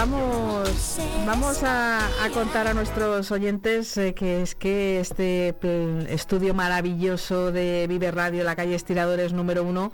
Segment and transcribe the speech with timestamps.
[0.00, 0.96] Vamos,
[1.26, 2.00] vamos a,
[2.32, 5.54] contar a nuestros oyentes eh, que es que este
[6.08, 9.92] estudio maravilloso de Vive Radio, la calle Estiradores número uno,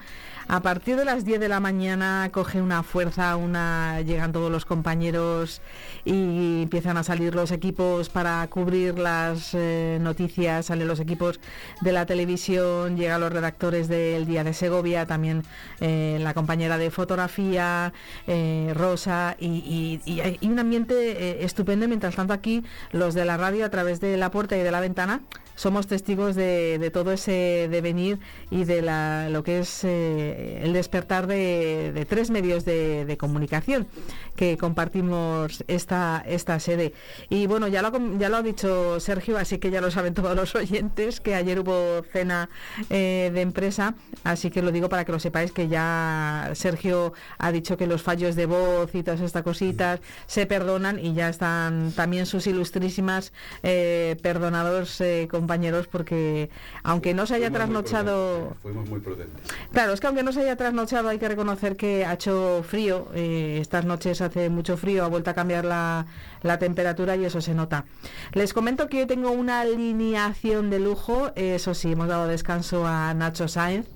[0.48, 4.64] a partir de las 10 de la mañana coge una fuerza, una llegan todos los
[4.64, 5.60] compañeros
[6.04, 11.40] y empiezan a salir los equipos para cubrir las eh, noticias, salen los equipos
[11.80, 15.42] de la televisión, llegan los redactores del Día de Segovia, también
[15.80, 17.92] eh, la compañera de fotografía,
[18.28, 21.88] eh, Rosa, y, hay un ambiente estupendo.
[21.88, 24.80] Mientras tanto aquí los de la radio a través de la puerta y de la
[24.80, 25.20] ventana
[25.56, 28.82] somos testigos de, todo ese devenir y de
[29.30, 33.88] lo que es eh, el despertar de, tres medios de, comunicación
[34.36, 36.92] que compartimos esta, esta sede.
[37.30, 40.36] Y bueno, ya lo, ya lo ha dicho Sergio, así que ya lo saben todos
[40.36, 42.50] los oyentes, que ayer hubo cena
[42.90, 47.50] eh, de empresa, así que lo digo para que lo sepáis, que ya Sergio ha
[47.50, 51.92] dicho que los fallos de voz y todas estas cositas se perdonan y ya están
[51.92, 56.50] también sus ilustrísimas eh, perdonados con compañeros porque
[56.82, 58.56] aunque no se haya trasnochado...
[58.62, 59.40] fuimos muy prudentes.
[59.70, 63.08] Claro, es que aunque no se haya trasnochado hay que reconocer que ha hecho frío,
[63.14, 66.06] eh, estas noches hace mucho frío, ha vuelto a cambiar la,
[66.46, 67.84] la temperatura y eso se nota.
[68.32, 73.48] Les comento que tengo una alineación de lujo, eso sí, hemos dado descanso a Nacho
[73.48, 73.86] Sáenz,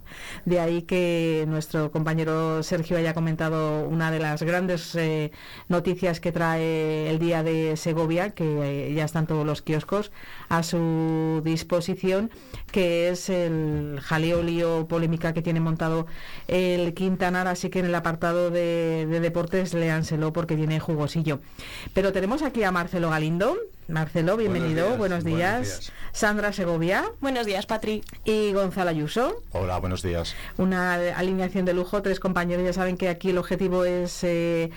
[0.45, 5.31] de ahí que nuestro compañero Sergio haya comentado una de las grandes eh,
[5.69, 10.11] noticias que trae el día de Segovia, que eh, ya están todos los kioscos
[10.49, 12.31] a su disposición,
[12.73, 16.07] que es el jaleo lío polémica que tiene montado
[16.49, 21.41] el Quintanar, así que en el apartado de, de deportes léanselo porque viene jugosillo.
[21.95, 23.57] Pero tenemos aquí a Marcelo Galindo.
[23.91, 25.93] Marcelo, bienvenido, buenos días.
[26.13, 27.05] Sandra Segovia.
[27.21, 28.03] Buenos días, Patri.
[28.25, 29.43] Y Gonzalo Ayuso.
[29.53, 30.35] Hola, buenos días.
[30.57, 32.65] Una alineación de lujo, tres compañeros.
[32.65, 34.71] Ya saben que aquí el objetivo es eh,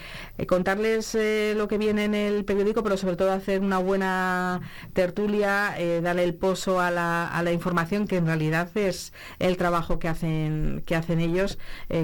[0.47, 4.61] contarles eh, lo que viene en el periódico, pero sobre todo hacer una buena
[4.93, 9.57] tertulia, eh, darle el pozo a la, a la, información, que en realidad es el
[9.57, 11.57] trabajo que hacen, que hacen ellos.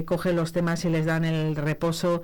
[0.06, 2.22] cogen los temas y les dan el reposo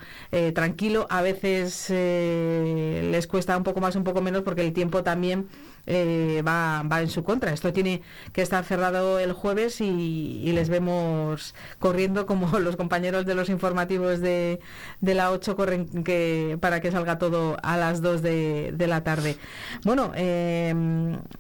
[0.55, 1.07] tranquilo.
[1.11, 5.49] A veces les cuesta un poco más, un poco menos, porque el tiempo también
[5.87, 7.53] eh, va, va, en su contra.
[7.53, 13.35] Esto tiene que estar cerrado el jueves y, les vemos corriendo como los compañeros de
[13.35, 14.61] los informativos de,
[15.01, 19.03] de la 8 corren que, para que salga todo a las 2 de, de la
[19.03, 19.37] tarde.
[19.85, 20.75] Bueno, eh,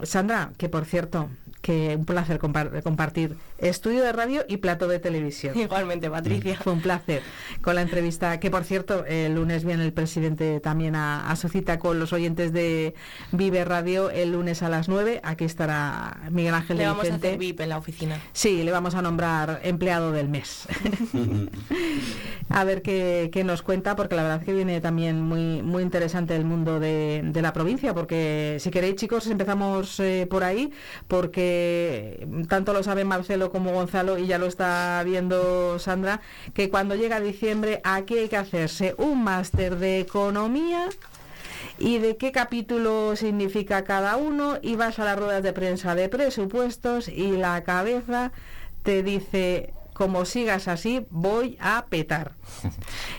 [0.03, 1.29] Sandra, que por cierto,
[1.66, 5.59] que un placer compartir estudio de radio y plato de televisión.
[5.59, 6.56] Igualmente, Patricia.
[6.62, 7.22] Fue un placer
[7.60, 11.81] con la entrevista, que por cierto, el lunes viene el presidente también a, su cita
[11.81, 12.94] con los oyentes de
[13.32, 15.21] Vive Radio el lunes a las 9.
[15.25, 18.21] Aquí estará Miguel Ángel le de vamos a hacer VIP en la oficina.
[18.32, 20.69] Sí, le vamos a nombrar empleado del mes.
[22.49, 26.44] a ver qué, nos cuenta, porque la verdad que viene también muy, muy interesante el
[26.44, 30.72] mundo de, la provincia, porque si queréis chicos empezamos eh, por ahí,
[31.09, 31.56] porque
[32.49, 36.21] tanto lo sabe Marcelo como Gonzalo y ya lo está viendo Sandra,
[36.55, 40.89] que cuando llega diciembre aquí hay que hacerse un máster de economía
[41.78, 46.09] y de qué capítulo significa cada uno y vas a las ruedas de prensa de
[46.09, 48.33] presupuestos y la cabeza
[48.83, 52.33] te dice como sigas así, voy a petar.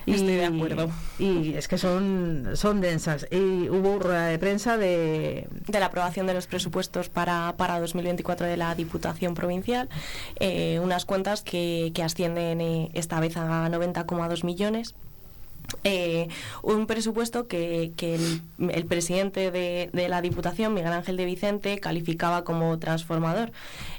[0.05, 0.91] y, Estoy de acuerdo.
[1.17, 3.25] Y es que son, son densas.
[3.31, 5.47] Y hubo rueda de prensa de...
[5.67, 9.89] De la aprobación de los presupuestos para, para 2024 de la Diputación Provincial,
[10.39, 14.93] eh, unas cuentas que, que ascienden eh, esta vez a 90,2 millones
[15.83, 16.27] eh,
[16.63, 17.91] un presupuesto que,
[18.57, 23.51] el, presidente de, la Diputación, Miguel Ángel de Vicente, calificaba como transformador.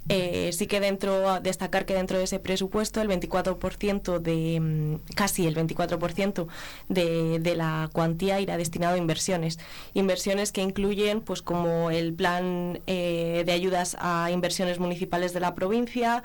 [0.09, 5.47] Eh, sí que dentro, destacar que dentro de ese presupuesto el 24% de, mm, casi
[5.47, 6.47] el 24%
[6.89, 9.59] de, de la cuantía irá destinado a inversiones.
[9.95, 15.55] Inversiones que incluyen, pues como el plan eh, de ayudas a inversiones municipales de la
[15.55, 16.23] provincia,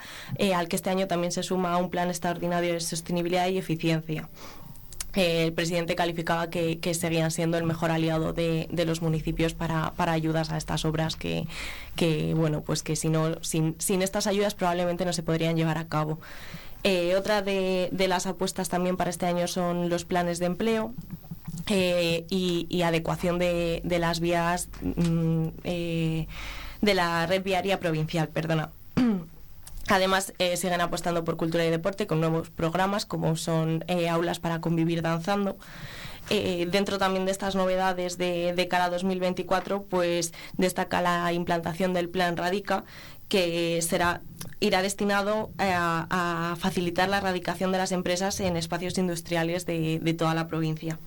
[0.54, 4.28] al que este año también se suma un plan extraordinario de sostenibilidad y eficiencia
[5.14, 10.56] el presidente calificaba que, seguían siendo el mejor aliado de, los municipios para, ayudas a
[10.56, 11.46] estas obras que,
[12.36, 16.18] bueno, pues que si no, sin, estas ayudas probablemente no se podrían llevar a cabo.
[16.82, 20.92] Eh, otra de, las apuestas también para este año son los planes de empleo.
[21.68, 26.26] Eh, y, adecuación de, las vías mm, eh,
[26.82, 28.70] de la red viaria provincial, perdona.
[29.88, 34.38] Además, eh, siguen apostando por cultura y deporte con nuevos programas como son eh, aulas
[34.38, 35.56] para convivir danzando.
[36.30, 42.08] Eh, dentro también de estas novedades de, cara a 2024, pues destaca la implantación del
[42.08, 42.84] Plan Radica,
[43.28, 44.22] que será
[44.60, 50.48] irá destinado a, facilitar la erradicación de las empresas en espacios industriales de, toda la
[50.48, 50.98] provincia.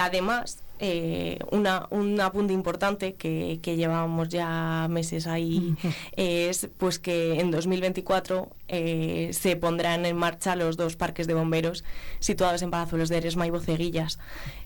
[0.00, 5.74] además, eh, una, un apunte importante que, que, llevábamos ya meses ahí
[6.16, 11.82] es pues que en 2024 eh, se pondrán en marcha los dos parques de bomberos
[12.18, 14.18] situados en Palazuelos de Eresma y Boceguillas.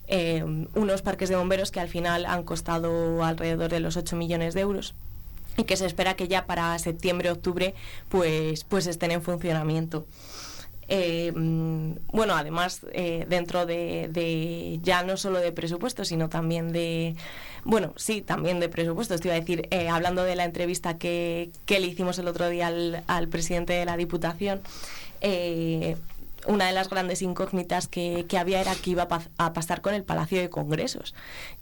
[0.07, 0.43] Eh,
[0.75, 4.61] unos parques de bomberos que al final han costado alrededor de los 8 millones de
[4.61, 4.93] euros
[5.57, 7.73] y que se espera que ya para septiembre-octubre
[8.09, 10.05] pues, pues estén en funcionamiento.
[10.87, 17.15] Eh, mm, bueno, además, eh, dentro de, ya no solo de presupuestos, sino también de,
[17.63, 21.51] bueno, sí, también de presupuestos, te iba a decir, eh, hablando de la entrevista que,
[21.65, 24.61] que, le hicimos el otro día al, al presidente de la Diputación,
[26.47, 29.07] una de las grandes incógnitas que, había era que iba
[29.37, 31.13] a, pasar con el Palacio de Congresos,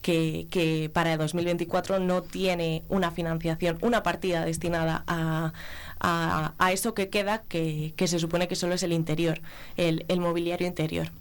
[0.02, 5.54] que, que, para 2024 no tiene una financiación, una partida destinada a,
[6.00, 9.42] a, eso que queda, que, se supone que solo es el interior,
[9.78, 11.12] el, el mobiliario interior.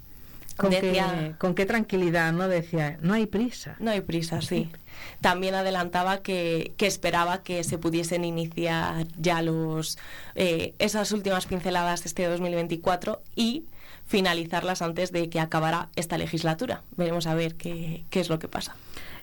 [0.57, 2.49] Con, qué, con qué tranquilidad, ¿no?
[2.49, 3.77] Decía, no hay prisa.
[3.79, 4.69] No hay prisa, sí.
[5.21, 9.99] También adelantaba que, que esperaba que se pudiesen iniciar ya los
[10.35, 13.67] eh, esas últimas pinceladas de este 2024 y
[14.05, 16.83] finalizarlas antes de que acabara esta legislatura.
[16.97, 18.75] Veremos a ver qué, qué es lo que pasa.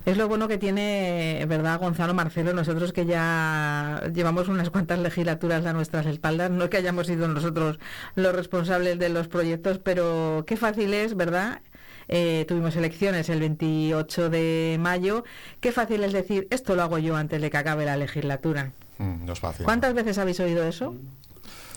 [0.05, 2.53] Es lo bueno que tiene, ¿verdad, Gonzalo Marcelo?
[2.53, 7.79] Nosotros que ya llevamos unas cuantas legislaturas a nuestras espaldas, no que hayamos sido nosotros
[8.13, 11.61] los responsables de los proyectos, pero qué fácil es, ¿verdad?
[12.07, 15.23] Eh, tuvimos elecciones el 28 de mayo.
[15.59, 18.73] Qué fácil es decir, esto lo hago yo antes de que acabe la legislatura.
[18.99, 19.65] Mm, no es fácil.
[19.65, 20.93] ¿Cuántas veces habéis oído eso?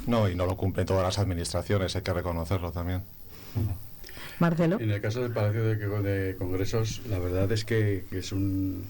[0.07, 3.03] No, y no lo cumplen todas las administraciones, hay que reconocerlo también.
[4.39, 4.79] Marcelo.
[4.81, 8.85] En el caso del Palacio de, Congresos, la verdad es que, es un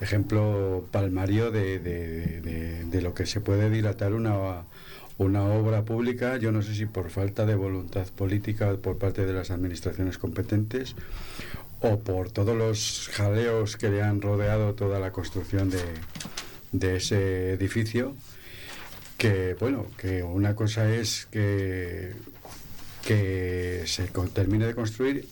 [0.00, 4.64] ejemplo palmario de, lo que se puede dilatar una,
[5.18, 9.32] una obra pública, yo no sé si por falta de voluntad política por parte de
[9.32, 10.94] las administraciones competentes
[11.80, 15.82] o por todos los jaleos que le han rodeado toda la construcción de,
[16.72, 18.14] de ese edificio,
[19.16, 22.12] que bueno, que una cosa es que
[23.04, 25.26] que se termine de construir,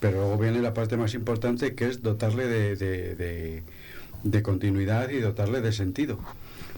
[0.00, 3.62] pero luego viene la parte más importante que es dotarle de,
[4.22, 6.18] de, continuidad y dotarle de sentido.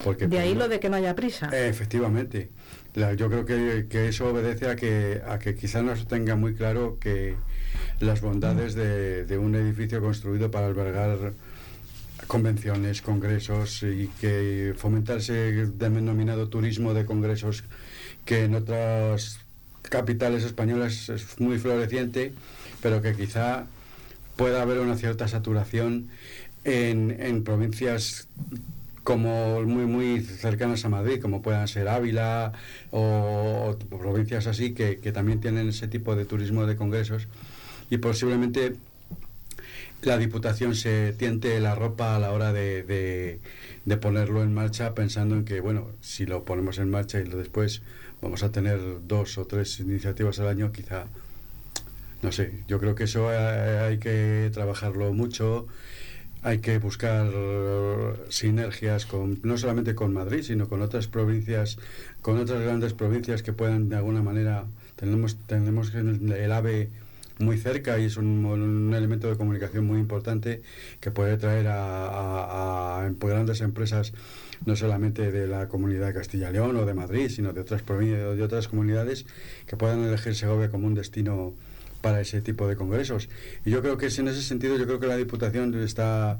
[0.04, 1.48] Porque, de ahí lo de que no haya prisa.
[1.52, 2.50] efectivamente.
[2.94, 6.54] yo creo que, que, eso obedece a que, a que quizás no se tenga muy
[6.54, 7.36] claro que
[8.00, 11.32] las bondades de, de un edificio construido para albergar
[12.26, 17.64] convenciones, congresos y que fomentarse el denominado turismo de congresos
[18.24, 19.41] que en otras
[19.82, 22.32] capitales españolas es muy floreciente,
[22.80, 23.66] pero que quizá
[24.36, 26.08] pueda haber una cierta saturación
[26.64, 28.28] en, provincias
[29.04, 32.52] como muy muy cercanas a Madrid, como puedan ser Ávila
[32.90, 37.26] o, provincias así que, también tienen ese tipo de turismo de congresos.
[37.90, 38.76] Y posiblemente
[40.02, 43.38] la Diputación se tiente la ropa a la hora de,
[44.00, 47.82] ponerlo en marcha pensando en que, bueno, si lo ponemos en marcha y lo después
[48.20, 51.06] vamos a tener dos o tres iniciativas al año, quizá,
[52.22, 55.66] no sé, yo creo que eso hay, que trabajarlo mucho,
[56.42, 57.28] hay que buscar
[58.28, 61.78] sinergias con, no solamente con Madrid, sino con otras provincias,
[62.20, 66.90] con otras grandes provincias que puedan de alguna manera, tenemos, tenemos el AVE
[67.38, 70.62] muy cerca y es un, elemento de comunicación muy importante
[71.00, 74.12] que puede traer a, a grandes empresas
[74.64, 77.82] no solamente de la comunidad de Castilla y León o de Madrid, sino de otras
[77.82, 79.26] provincias, de otras comunidades
[79.66, 81.54] que puedan elegir Segovia como un destino
[82.00, 83.28] para ese tipo de congresos.
[83.64, 86.38] Y yo creo que en ese sentido, yo creo que la Diputación está,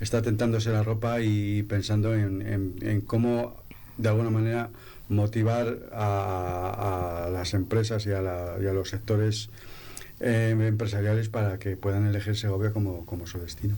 [0.00, 3.56] está tentándose la ropa y pensando en, cómo,
[3.96, 4.70] de alguna manera,
[5.08, 9.50] motivar a, las empresas y a, los sectores
[10.20, 13.76] eh, empresariales para que puedan elegir Segovia como, como su destino.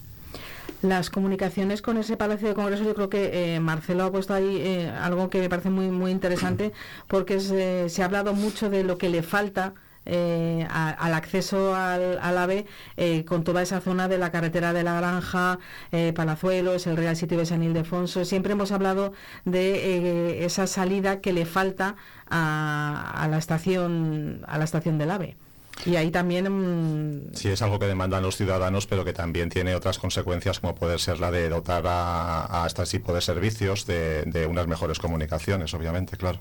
[0.83, 4.57] Las comunicaciones con ese Palacio de Congreso, yo creo que eh, Marcelo ha puesto ahí
[4.57, 6.73] eh, algo que me parece muy, muy interesante,
[7.07, 12.67] porque eh, se ha hablado mucho de lo que le falta al acceso al, AVE
[13.25, 15.61] con toda esa zona de la carretera de la Granja,
[16.17, 18.25] Palazuelos, el Real Sitio de San Ildefonso.
[18.25, 19.13] Siempre hemos hablado
[19.45, 21.95] de esa salida que le falta
[22.29, 25.37] a, a, la estación a la estación del AVE.
[25.85, 26.47] Y ahí también...
[26.49, 30.75] Mm, sí, es algo que demandan los ciudadanos, pero que también tiene otras consecuencias, como
[30.75, 36.17] puede ser la de dotar a, este tipo de servicios de, unas mejores comunicaciones, obviamente,
[36.17, 36.41] claro.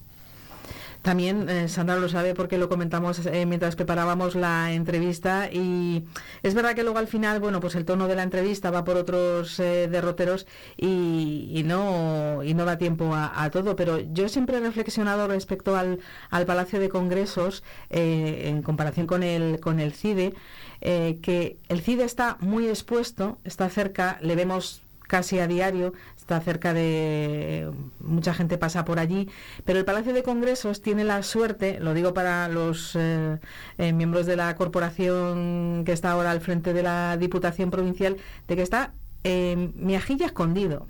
[1.01, 6.03] También eh, Sandra lo sabe porque lo comentamos eh, mientras preparábamos la entrevista y
[6.43, 8.97] es verdad que luego al final, bueno, pues el tono de la entrevista va por
[8.97, 10.45] otros eh, derroteros
[10.77, 15.99] y, no y no da tiempo a, todo, pero yo siempre he reflexionado respecto al,
[16.29, 20.33] al Palacio de Congresos en comparación con el con el CIDE
[20.81, 24.81] que el CIDE está muy expuesto, está cerca, le vemos
[25.11, 27.69] casi a diario, está cerca de...
[27.99, 29.27] mucha gente pasa por allí,
[29.65, 33.37] pero el Palacio de Congresos tiene la suerte, lo digo para los eh,
[33.77, 38.15] eh, miembros de la corporación que está ahora al frente de la Diputación Provincial,
[38.47, 38.93] de que está
[39.25, 40.87] eh, miajilla escondido.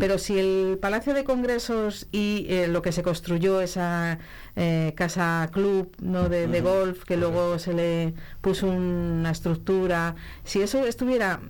[0.00, 4.18] Pero si el Palacio de Congresos y lo que se construyó, esa
[4.94, 6.30] casa club ¿no?
[6.30, 11.40] de, de golf, que luego se le puso una estructura, si eso estuviera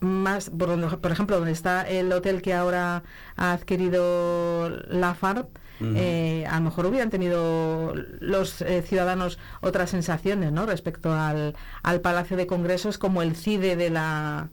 [0.00, 3.02] más, por, por ejemplo, donde está el hotel que ahora
[3.36, 5.48] ha adquirido la FARC,
[5.80, 10.66] eh, a lo mejor hubieran tenido los eh, ciudadanos otras sensaciones ¿no?
[10.66, 14.48] respecto al, al, Palacio de Congresos como el CIDE de la,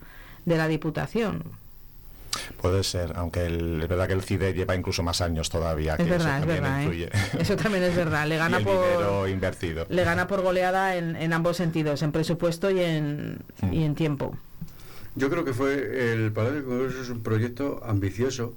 [0.46, 1.44] de la Diputación.
[2.62, 5.96] Puede ser, aunque es verdad que el CIDE lleva incluso más años todavía.
[5.96, 6.84] Es verdad, es verdad.
[6.84, 7.10] ¿eh?
[7.40, 8.28] Eso también es verdad.
[8.28, 9.88] Le gana por invertido.
[9.90, 13.74] Le gana por goleada en, en ambos sentidos, en presupuesto y en, mm.
[13.74, 14.38] y en tiempo.
[15.16, 18.54] Yo creo que fue el Palacio de Congresos es un proyecto ambicioso,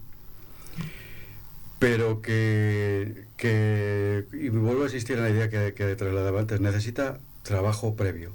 [1.79, 7.21] pero que, que y vuelvo a insistir en la idea que, que trasladaba antes, necesita
[7.45, 8.33] trabajo previo.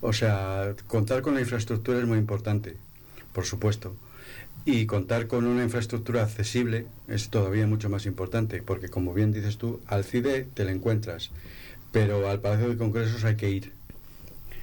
[0.00, 2.76] O sea, contar con la infraestructura es muy importante,
[3.34, 3.94] por supuesto.
[4.64, 9.58] Y contar con una infraestructura accesible es todavía mucho más importante, porque como bien dices
[9.58, 11.30] tú, al CIDE te la encuentras,
[11.92, 13.75] pero al Palacio de Congresos hay que ir.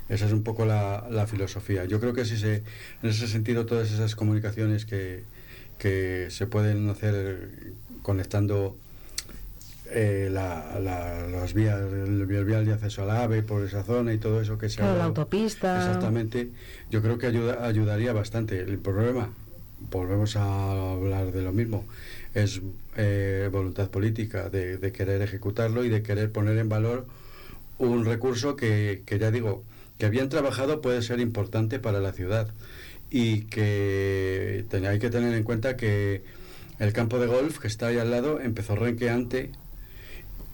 [0.10, 1.86] Esa es un poco la, la filosofía.
[1.86, 2.64] Yo creo que si se,
[3.02, 5.24] en ese sentido todas esas comunicaciones que,
[5.78, 8.76] que se pueden hacer conectando
[9.92, 14.42] eh, la, las vías, el, vial de acceso al AVE por esa zona y todo
[14.42, 15.78] eso que se la autopista.
[15.78, 16.50] Exactamente.
[16.90, 18.60] Yo creo que ayuda, ayudaría bastante.
[18.60, 19.30] El problema,
[19.92, 21.86] volvemos a hablar de lo mismo,
[22.34, 22.62] es
[22.98, 27.06] eh, voluntad política de, de, querer ejecutarlo y de querer poner en valor
[27.78, 29.64] un recurso que, que ya digo,
[29.98, 32.48] que bien trabajado puede ser importante para la ciudad
[33.10, 36.24] y que hay que tener en cuenta que
[36.80, 39.52] el campo de golf que está ahí al lado empezó renqueante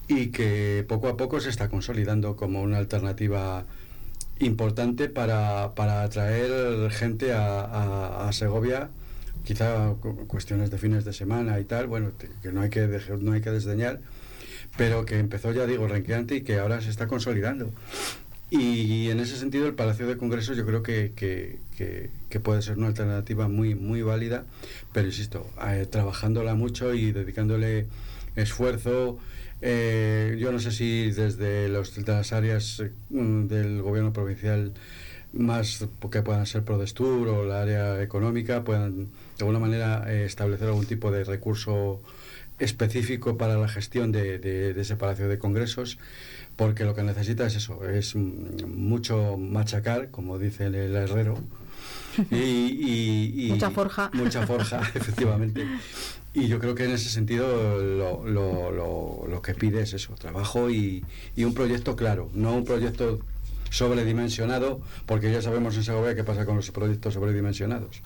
[0.07, 3.65] y que poco a poco se está consolidando como una alternativa
[4.39, 8.89] importante para, para atraer gente a, Segovia,
[9.43, 9.93] quizá
[10.27, 12.87] cuestiones de fines de semana y tal, bueno, que no hay que,
[13.19, 13.99] no hay que desdeñar,
[14.77, 17.71] pero que empezó, ya digo, renqueante y que ahora se está consolidando.
[18.51, 22.87] Y en ese sentido el Palacio de Congresos yo creo que, que, puede ser una
[22.87, 24.45] alternativa muy, muy válida,
[24.91, 27.85] pero insisto, eh, trabajándola mucho y dedicándole
[28.35, 29.19] esfuerzo.
[29.61, 34.73] Eh, yo no sé si desde los, las áreas mm, del gobierno provincial
[35.33, 40.69] más que puedan ser Prodestur o la área económica puedan de alguna manera eh, establecer
[40.69, 42.01] algún tipo de recurso
[42.57, 45.99] específico para la gestión de, de, de ese Palacio de Congresos
[46.59, 51.37] porque lo que necesita es eso, es mucho machacar, como dice el, herrero,
[52.31, 54.09] y, mucha forja.
[54.11, 55.65] Mucha forja, efectivamente.
[56.33, 57.47] Y yo creo que en ese sentido
[57.79, 61.05] lo, lo, lo, que pide es eso, trabajo y,
[61.37, 63.19] y, un proyecto claro, no un proyecto
[63.69, 68.01] sobredimensionado, porque ya sabemos en Segovia qué pasa con los proyectos sobredimensionados.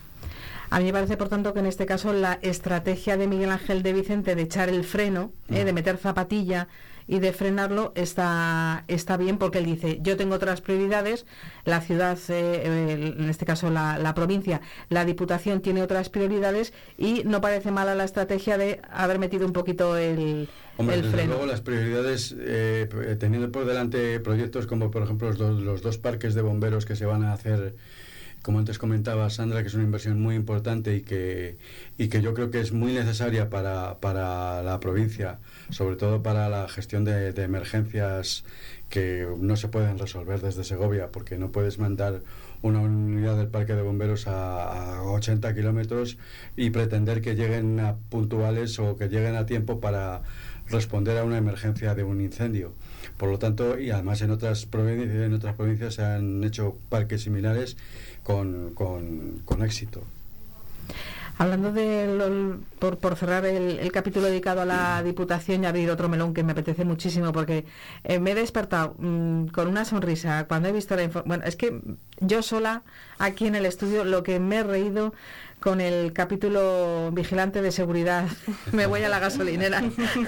[0.69, 3.81] A mí me parece, por tanto, que en este caso la estrategia de Miguel Ángel
[3.81, 6.67] de Vicente de echar el freno, eh, de meter zapatilla,
[7.07, 11.25] y de frenarlo está, está bien porque él dice, yo tengo otras prioridades,
[11.65, 17.41] la ciudad, eh, en este caso la, provincia, la Diputación tiene otras prioridades y no
[17.41, 21.33] parece mala la estrategia de haber metido un poquito el, el freno.
[21.33, 25.97] Luego las prioridades, eh, teniendo por delante proyectos como por ejemplo los dos, los dos
[25.97, 27.75] parques de bomberos que se van a hacer
[28.43, 31.57] como antes comentaba Sandra, que es una inversión muy importante y que,
[31.97, 35.39] y que yo creo que es muy necesaria para, para la provincia,
[35.69, 38.43] sobre todo para la gestión de, emergencias
[38.89, 42.21] que no se pueden resolver desde Segovia, porque no puedes mandar
[42.61, 46.17] una unidad del parque de bomberos a, a 80 kilómetros
[46.55, 50.21] y pretender que lleguen a puntuales o que lleguen a tiempo para
[50.69, 52.73] responder a una emergencia de un incendio.
[53.17, 57.23] Por lo tanto, y además en otras provincias, en otras provincias se han hecho parques
[57.23, 57.77] similares
[58.23, 60.03] con, con, éxito.
[61.37, 66.33] Hablando de, por, por, cerrar el, capítulo dedicado a la Diputación y abrir otro melón
[66.33, 67.65] que me apetece muchísimo porque
[68.03, 71.27] eh, me he despertado mm, con una sonrisa cuando he visto la información.
[71.27, 71.81] Bueno, es que
[72.19, 72.83] yo sola
[73.17, 75.13] aquí en el estudio lo que me he reído
[75.63, 78.27] con el capítulo vigilante de seguridad.
[78.73, 79.81] Me voy a la gasolinera.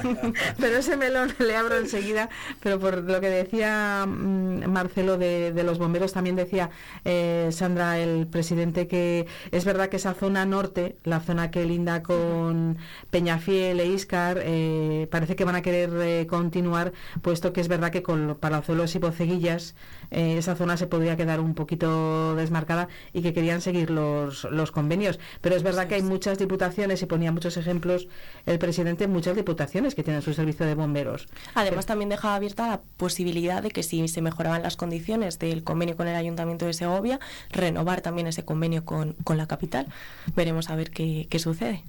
[0.61, 2.29] pero ese melón le abro enseguida.
[2.61, 6.69] Pero por lo que decía mm, Marcelo de, los bomberos, también decía
[7.03, 12.01] eh, Sandra, el presidente, que es verdad que esa zona norte, la zona que linda
[12.01, 12.77] con
[13.11, 17.91] Peñafiel e Iscar, eh, parece que van a querer eh, continuar, puesto que es verdad
[17.91, 19.75] que con Palazuelos y Boceguillas
[20.11, 25.19] esa zona se podría quedar un poquito desmarcada y que querían seguir los, los convenios.
[25.41, 28.07] Pero es verdad que hay muchas diputaciones, y ponía muchos ejemplos
[28.45, 31.27] el presidente, muchas diputaciones que tienen su servicio de bomberos.
[31.53, 35.95] Además, también dejaba abierta la posibilidad de que si se mejoraban las condiciones del convenio
[35.95, 37.19] con el Ayuntamiento de Segovia,
[37.51, 39.87] renovar también ese convenio con, la capital.
[40.35, 41.83] Veremos a ver qué, sucede.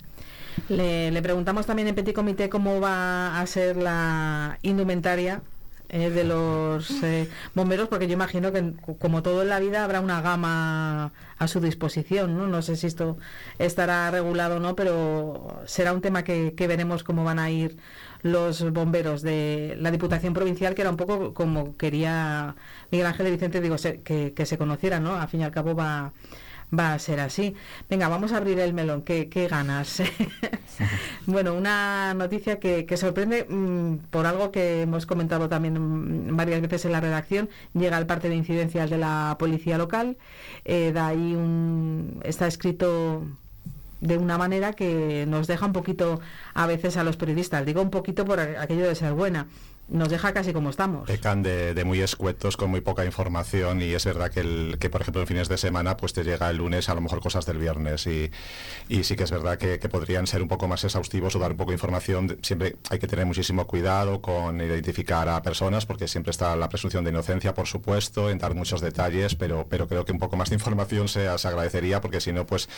[0.69, 5.43] Le, le, preguntamos también en Petit Comité cómo va a ser la indumentaria
[5.89, 10.01] eh, de los eh, bomberos, porque yo imagino que como todo en la vida habrá
[10.01, 12.47] una gama a su disposición, ¿no?
[12.49, 13.19] No sé si esto
[13.59, 17.77] estará regulado o no, pero será un tema que, veremos cómo van a ir
[18.23, 22.57] los bomberos de la Diputación Provincial, que era un poco como quería
[22.91, 25.15] Miguel Ángel y Vicente, digo, que, que se conocieran, ¿no?
[25.17, 26.13] Al fin y al cabo va
[26.77, 27.55] va a ser así.
[27.89, 29.03] Venga, vamos a abrir el melón.
[29.03, 30.03] ¿Qué, ganas?
[31.27, 36.85] bueno, una noticia que, sorprende mm, por algo que hemos comentado también mm, varias veces
[36.87, 37.49] en la redacción.
[37.75, 40.17] Llega el parte de incidencias de la policía local.
[40.65, 43.25] Eh, de ahí un, está escrito
[44.01, 46.21] de una manera que nos deja un poquito
[46.55, 47.65] a veces a los periodistas.
[47.65, 49.47] Digo un poquito por aquello de ser buena
[49.89, 51.07] nos deja casi como estamos.
[51.07, 55.03] Pecan de, muy escuetos, con muy poca información y es verdad que, el, que, por
[55.03, 57.59] ejemplo, en fines de semana pues te llega el lunes a lo mejor cosas del
[57.59, 58.31] viernes y,
[58.89, 61.57] y sí que es verdad que, podrían ser un poco más exhaustivos o dar un
[61.57, 62.39] poco de información.
[62.43, 67.05] Siempre hay que tener muchísimo cuidado con identificar a personas porque siempre está la presunción
[67.05, 70.51] de inocencia, por supuesto, en dar muchos detalles, pero, pero creo que un poco más
[70.51, 72.69] de información se, agradecería porque si no, pues,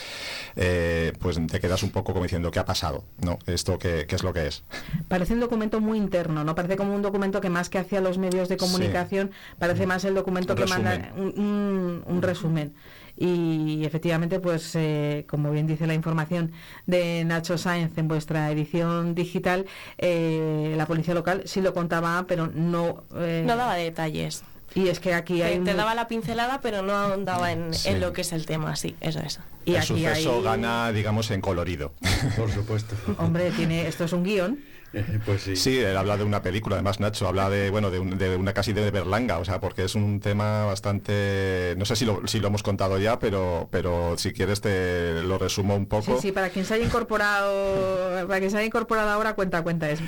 [0.57, 3.39] eh, pues te quedas un poco como diciendo qué ha pasado, ¿no?
[3.47, 4.65] Esto qué, qué es lo que es.
[5.09, 6.55] Parece un documento muy interno, ¿no?
[6.55, 10.15] Parece como un documento que más que hacia los medios de comunicación, parece más el
[10.15, 12.75] documento que manda un, resumen.
[13.17, 16.53] Y efectivamente, pues eh, como bien dice la información
[16.87, 19.67] de Nacho Sáenz en vuestra edición digital,
[19.99, 23.03] eh, la policía local sí lo contaba, pero no...
[23.17, 24.45] Eh, no daba detalles.
[24.75, 25.59] Y es que aquí hay...
[25.61, 29.19] Te, daba la pincelada, pero no ahondaba en, lo que es el tema, sí, eso
[29.21, 29.41] es.
[29.65, 31.93] Y el suceso gana, digamos, en colorido.
[32.37, 32.95] Por supuesto.
[33.19, 34.59] Hombre, tiene esto es un guion
[35.27, 35.57] pues sí.
[35.57, 38.91] Sí, él habla de una película, además Nacho habla de bueno de, una casi de
[38.91, 42.63] Berlanga, o sea, porque es un tema bastante, no sé si lo, si lo hemos
[42.63, 46.17] contado ya, pero pero si quieres te lo resumo un poco.
[46.17, 49.91] Sí, sí, para quien se haya incorporado, para quien se haya incorporado ahora cuenta cuenta
[49.91, 50.01] es.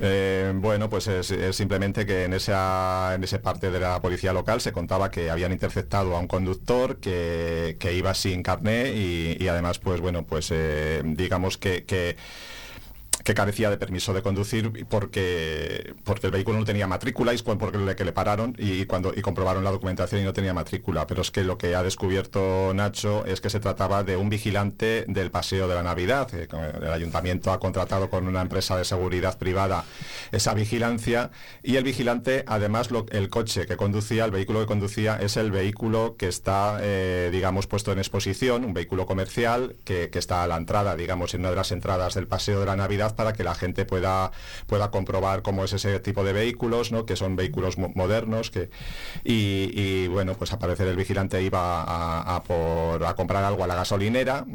[0.00, 4.60] Eh, bueno, pues es, simplemente que en esa en ese parte de la policía local
[4.60, 10.00] se contaba que habían interceptado a un conductor que, iba sin carné y, además pues
[10.00, 12.16] bueno pues eh, digamos que, que
[13.24, 17.78] que carecía de permiso de conducir porque, porque el vehículo no tenía matrícula y porque
[17.78, 21.06] le, que le pararon y, cuando, y comprobaron la documentación y no tenía matrícula.
[21.06, 25.04] Pero es que lo que ha descubierto Nacho es que se trataba de un vigilante
[25.08, 26.28] del Paseo de la Navidad.
[26.34, 29.84] El ayuntamiento ha contratado con una empresa de seguridad privada
[30.32, 31.30] esa vigilancia
[31.62, 36.16] y el vigilante, además, el coche que conducía, el vehículo que conducía, es el vehículo
[36.16, 40.96] que está, eh, digamos, puesto en exposición, un vehículo comercial que está a la entrada,
[40.96, 43.84] digamos, en una de las entradas del Paseo de la Navidad para que la gente
[43.84, 44.30] pueda,
[44.68, 47.04] pueda comprobar cómo es ese tipo de vehículos, ¿no?
[47.04, 48.52] que son vehículos modernos.
[48.52, 48.70] Que,
[49.24, 54.46] y, bueno, pues aparecer el vigilante iba a, por, a comprar algo a la gasolinera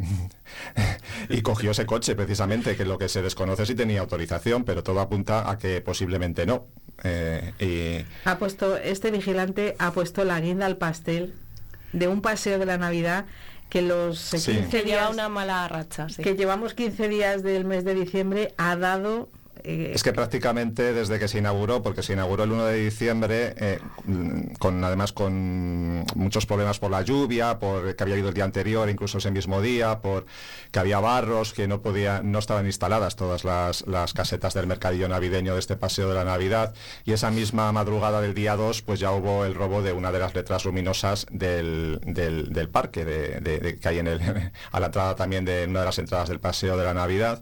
[1.30, 5.02] y cogió ese coche precisamente, que lo que se desconoce si tenía autorización, pero todo
[5.02, 6.68] apunta a que posiblemente no.
[7.04, 11.34] Eh, ha puesto, este vigilante ha puesto la guinda al pastel
[11.92, 13.26] de un paseo de la Navidad
[13.74, 18.54] que los 15 días una mala racha, que llevamos 15 días del mes de diciembre
[18.58, 19.30] ha dado
[19.64, 23.56] eh, es que prácticamente desde que se inauguró, porque se inauguró el 1 de diciembre,
[23.58, 23.80] eh,
[24.60, 28.90] con además con muchos problemas por la lluvia, por que había ido el día anterior,
[28.90, 30.26] incluso ese mismo día, por
[30.72, 35.54] que había barros, que no podía, no estaban instaladas todas las, casetas del mercadillo navideño
[35.54, 36.74] de este paseo de la Navidad,
[37.06, 40.20] y esa misma madrugada del día 2, pues ya hubo el robo de una de
[40.20, 42.00] las letras luminosas del,
[42.72, 44.22] parque, de, que hay en el,
[44.72, 47.42] a la entrada también de una de las entradas del paseo de la Navidad.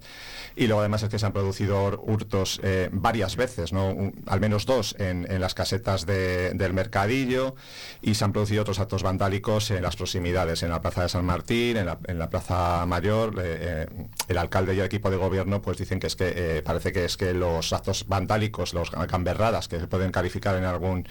[0.55, 4.95] Y luego además es que se han producido hurtos eh, varias veces, al menos dos
[4.99, 7.55] en, las casetas del mercadillo
[8.01, 11.25] y se han producido otros actos vandálicos en las proximidades, en la Plaza de San
[11.25, 13.35] Martín, en la, Plaza Mayor.
[13.43, 13.87] Eh,
[14.27, 17.17] el alcalde y el equipo de gobierno pues dicen que es que parece que es
[17.17, 21.07] que los actos vandálicos, los camberradas que se pueden calificar en algún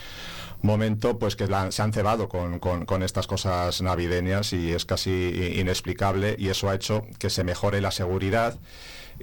[0.63, 6.49] momento pues que se han cebado con, estas cosas navideñas y es casi inexplicable y
[6.49, 8.59] eso ha hecho que se mejore la seguridad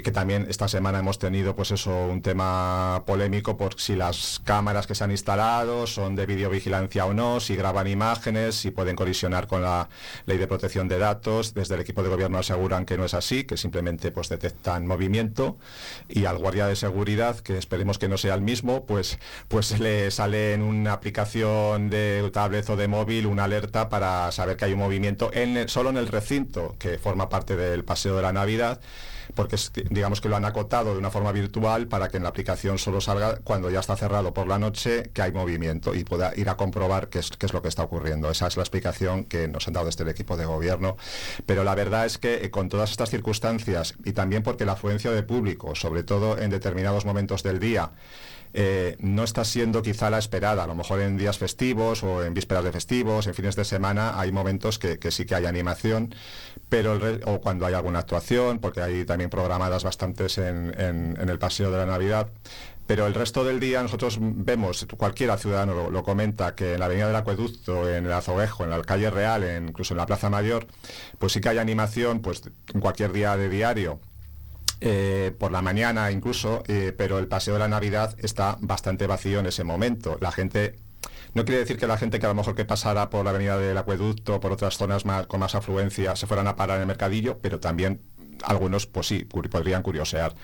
[0.04, 4.86] que también esta semana hemos tenido pues eso un tema polémico por si las cámaras
[4.86, 9.48] que se han instalado son de videovigilancia o no, si graban imágenes, si pueden colisionar
[9.48, 9.90] con la
[10.26, 11.54] ley de protección de datos.
[11.54, 15.58] Desde el equipo de gobierno aseguran que no es así, que simplemente pues detectan movimiento
[16.08, 20.12] y al guardia de seguridad, que esperemos que no sea el mismo, pues pues le
[20.12, 24.74] sale en una aplicación de tablet o de móvil una alerta para saber que hay
[24.74, 28.80] un movimiento en solo en el recinto que forma parte del paseo de la Navidad
[29.36, 29.58] porque
[29.90, 33.02] digamos que lo han acotado de una forma virtual para que en la aplicación solo
[33.02, 36.58] salga cuando ya está cerrado por la noche que hay movimiento y pueda ir a
[36.58, 38.30] comprobar qué es, qué es lo que está ocurriendo.
[38.30, 40.98] Esa es la explicación que nos han dado desde el equipo de gobierno.
[41.46, 45.12] Pero la verdad es que eh, con todas estas circunstancias y también porque la afluencia
[45.12, 47.92] de público, sobre todo en determinados momentos del día,
[48.54, 50.64] eh, no está siendo quizá la esperada.
[50.64, 54.20] A lo mejor en días festivos o en vísperas de festivos, en fines de semana,
[54.20, 56.14] hay momentos que, sí que hay animación,
[56.70, 61.78] pero o cuando hay alguna actuación, porque hay también programadas bastantes en, el paseo de
[61.78, 62.30] la Navidad.
[62.88, 67.08] Pero el resto del día nosotros vemos, cualquiera ciudadano lo, comenta, que en la Avenida
[67.08, 70.68] del Acueducto, en el Azoguejo, en la calle Real, incluso en la Plaza Mayor,
[71.20, 74.00] pues sí que hay animación pues en cualquier día de diario
[74.80, 79.40] eh, por la mañana incluso, eh, pero el paseo de la Navidad está bastante vacío
[79.40, 80.18] en ese momento.
[80.22, 80.76] La gente
[81.34, 83.58] no quiere decir que la gente que a lo mejor que pasara por la avenida
[83.58, 86.88] del acueducto, por otras zonas más, con más afluencia, se fueran a parar en el
[86.88, 88.02] mercadillo, pero también
[88.44, 90.36] algunos, pues sí, podrían curiosear.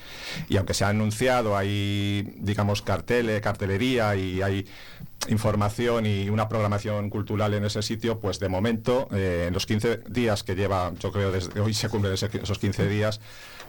[0.49, 4.67] Y aunque se ha anunciado, hay, digamos, carteles, cartelería y hay
[5.29, 10.01] información y una programación cultural en ese sitio, pues de momento, eh, en los 15
[10.09, 13.19] días que lleva, yo creo desde hoy se cumplen esos 15 días,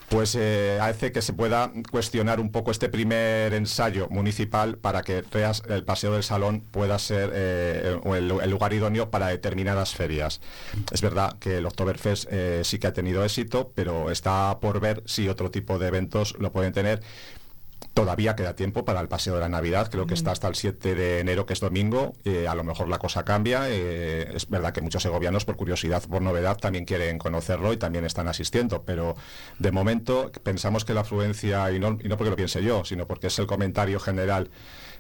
[0.09, 5.25] pues eh, hace que se pueda cuestionar un poco este primer ensayo municipal para que
[5.69, 10.41] el Paseo del Salón pueda ser eh, el, lugar idóneo para determinadas ferias.
[10.93, 12.29] Es verdad que el Oktoberfest
[12.63, 16.53] sí que ha tenido éxito, pero está por ver si otro tipo de eventos lo
[16.53, 17.01] pueden tener
[17.95, 20.97] Todavía queda tiempo para el paseo de la Navidad, creo que está hasta el 7
[20.97, 22.13] de enero, que es domingo.
[22.25, 23.71] Eh, a lo mejor la cosa cambia.
[23.71, 28.05] Eh, es verdad que muchos segovianos, por curiosidad, por novedad, también quieren conocerlo y también
[28.05, 28.83] están asistiendo.
[28.83, 29.15] Pero
[29.61, 33.07] de momento pensamos que la afluencia, y no, y no porque lo piense yo, sino
[33.07, 34.51] porque es el comentario general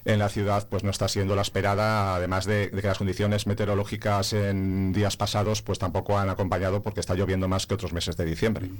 [0.04, 4.34] en la ciudad pues no está siendo la esperada, además de, que las condiciones meteorológicas
[4.34, 8.24] en días pasados pues tampoco han acompañado porque está lloviendo más que otros meses de
[8.24, 8.70] diciembre.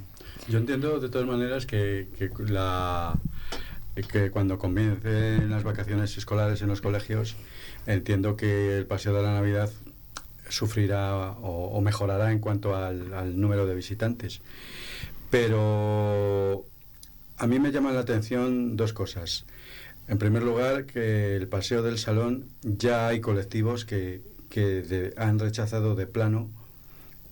[0.47, 2.07] Yo entiendo de todas maneras que
[2.47, 3.17] la
[4.03, 7.35] que cuando comiencen las vacaciones escolares en los colegios,
[7.87, 9.71] entiendo que el Paseo de la Navidad
[10.49, 14.41] sufrirá o, mejorará en cuanto al, número de visitantes.
[15.29, 16.65] Pero
[17.37, 19.45] a mí me llama la atención dos cosas.
[20.07, 24.21] En primer lugar, que el Paseo del Salón ya hay colectivos que,
[25.17, 26.49] han rechazado de plano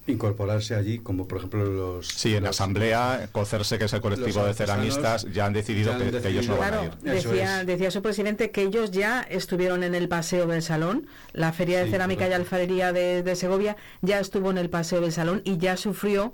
[0.05, 2.07] incorporarse allí, como por ejemplo los...
[2.07, 6.27] Sí, en la asamblea, Cocerse, que es el colectivo de ceramistas, ya han decidido, que,
[6.27, 6.91] ellos no van a ir.
[7.01, 11.83] Decía, decía su presidente que ellos ya estuvieron en el Paseo del Salón, la Feria
[11.83, 15.77] de Cerámica y Alfarería de, Segovia ya estuvo en el Paseo del Salón y ya
[15.77, 16.33] sufrió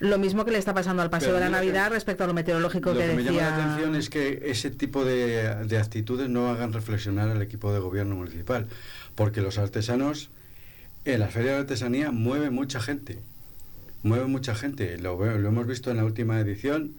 [0.00, 2.92] lo mismo que le está pasando al Paseo de la Navidad respecto a lo meteorológico
[2.92, 3.12] que, decía...
[3.12, 6.72] Lo que me llama la atención es que ese tipo de, de actitudes no hagan
[6.72, 8.66] reflexionar al equipo de gobierno municipal,
[9.14, 10.30] porque los artesanos
[11.14, 13.18] en la feria de artesanía mueve mucha gente.
[14.02, 14.98] Mueve mucha gente.
[14.98, 16.94] Lo, lo hemos visto en la última edición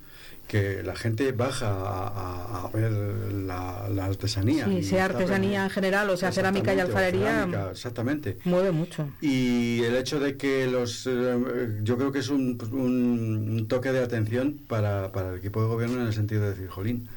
[0.47, 4.65] que la gente baja a, ver la, artesanía.
[4.65, 7.47] Sí, sea artesanía en general, o sea, cerámica y alfarería.
[7.71, 8.37] exactamente.
[8.45, 9.09] Mueve mucho.
[9.21, 11.05] Y el hecho de que los.
[11.07, 15.67] Eh, yo creo que es un, un, toque de atención para, para, el equipo de
[15.67, 17.09] gobierno en el sentido de decir, jolín,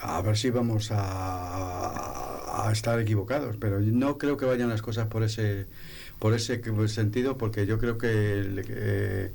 [0.00, 5.06] a ver si vamos a, a, estar equivocados, pero no creo que vayan las cosas
[5.08, 5.66] por ese
[6.18, 9.32] por ese sentido, porque yo creo que eh,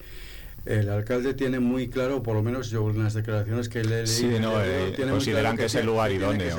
[0.65, 4.27] el alcalde tiene muy claro, por lo menos yo en las declaraciones que le sí,
[4.39, 6.57] no, eh, consideran que, es el lugar idóneo.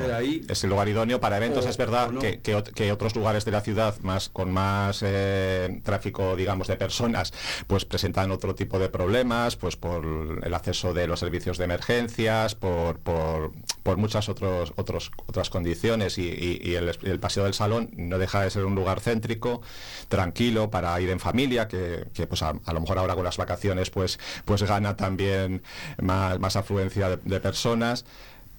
[0.49, 1.65] Es el lugar idóneo para eventos.
[1.65, 6.67] es verdad que, que, otros lugares de la ciudad más con más eh, tráfico, digamos,
[6.67, 7.33] de personas,
[7.67, 12.55] pues presentan otro tipo de problemas, pues por el acceso de los servicios de emergencias,
[12.55, 13.51] por, por,
[13.83, 18.65] por muchas otros, otros, otras condiciones y, el, paseo del salón no deja de ser
[18.65, 19.61] un lugar céntrico,
[20.09, 24.19] tranquilo para ir en familia, que, pues a lo mejor ahora con las vacaciones pues,
[24.45, 25.63] pues gana también
[26.01, 28.05] más, afluencia de, personas.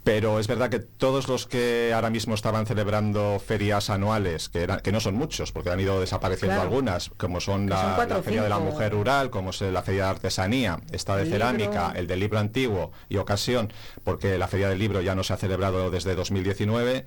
[0.02, 4.80] Pero es verdad que todos los que ahora mismo estaban celebrando ferias anuales, que, eran,
[4.80, 8.58] que no son muchos, porque han ido desapareciendo algunas, como son la, Feria de la
[8.58, 12.92] Mujer Rural, como es la Feria de Artesanía, esta de Cerámica, el del Libro Antiguo
[13.08, 13.72] y Ocasión,
[14.04, 17.06] porque la Feria del Libro ya no se ha celebrado desde 2019,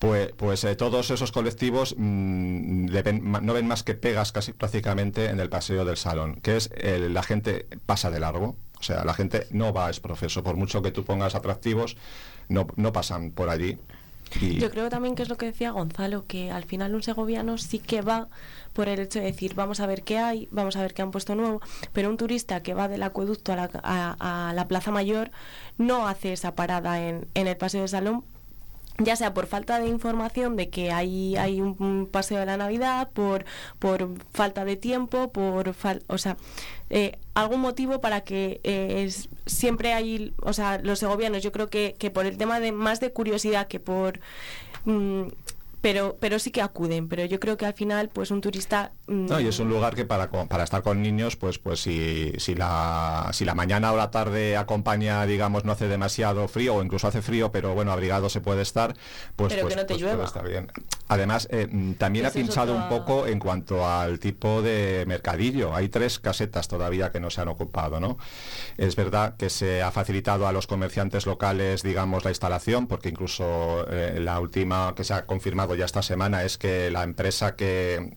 [0.00, 5.38] pues, pues eh, todos esos colectivos mm, no ven más que pegas casi prácticamente en
[5.38, 9.46] el paseo del salón, que es la gente pasa de largo, o sea, la gente
[9.50, 11.98] no va a profeso, por mucho que tú pongas atractivos,
[12.48, 13.78] no, no pasan por allí.
[14.40, 17.78] Yo creo también que es lo que decía Gonzalo, que al final un segoviano sí
[17.78, 18.28] que va
[18.72, 21.10] por el hecho de decir, vamos a ver qué hay, vamos a ver qué han
[21.10, 21.60] puesto nuevo,
[21.92, 25.30] pero un turista que va del acueducto a la, a, la Plaza Mayor
[25.76, 28.24] no hace esa parada en, en el Paseo del Salón
[29.00, 33.10] ya sea por falta de información de que hay, hay un paseo de la Navidad,
[33.12, 33.44] por,
[33.78, 35.74] por falta de tiempo, por
[36.06, 36.36] o sea,
[36.90, 39.10] eh, algún motivo para que eh,
[39.46, 43.00] siempre hay, o sea, los segovianos, yo creo que, que por el tema de más
[43.00, 44.20] de curiosidad que por
[44.84, 45.28] mm,
[45.80, 47.08] pero, pero sí que acuden.
[47.08, 48.92] Pero yo creo que al final, pues un turista...
[49.06, 52.32] Mm, no, y es un lugar que para, para estar con niños, pues, pues si,
[52.38, 56.82] si, la, si la mañana o la tarde acompaña, digamos, no hace demasiado frío, o
[56.82, 58.94] incluso hace frío, pero bueno, abrigado se puede estar,
[59.36, 60.70] pues, pues, no te pues puede estar bien.
[61.08, 65.74] Además, eh, mm, también ha pinchado un poco en cuanto al tipo de mercadillo.
[65.74, 68.18] Hay tres casetas todavía que no se han ocupado, ¿no?
[68.76, 73.86] Es verdad que se ha facilitado a los comerciantes locales, digamos, la instalación, porque incluso
[73.90, 78.12] eh, la última que se ha confirmado ya esta semana es que la empresa que,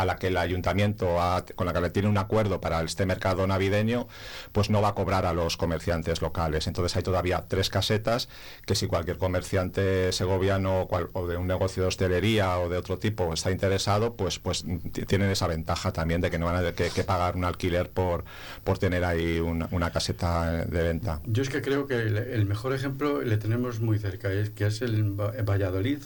[0.00, 1.18] a la que el ayuntamiento
[1.54, 4.08] con la que le tiene un acuerdo para este mercado navideño,
[4.52, 6.66] pues no va a cobrar a los comerciantes locales.
[6.66, 8.30] Entonces hay todavía tres casetas
[8.64, 13.32] que si cualquier comerciante segoviano o de un negocio de hostelería o de otro tipo
[13.34, 14.64] está interesado, pues, pues
[15.06, 18.24] tienen esa ventaja también de que no van a tener que, pagar un alquiler por,
[18.64, 21.20] por tener ahí una, caseta de venta.
[21.26, 24.80] Yo es que creo que el, mejor ejemplo le tenemos muy cerca, es que es
[24.80, 26.00] el Valladolid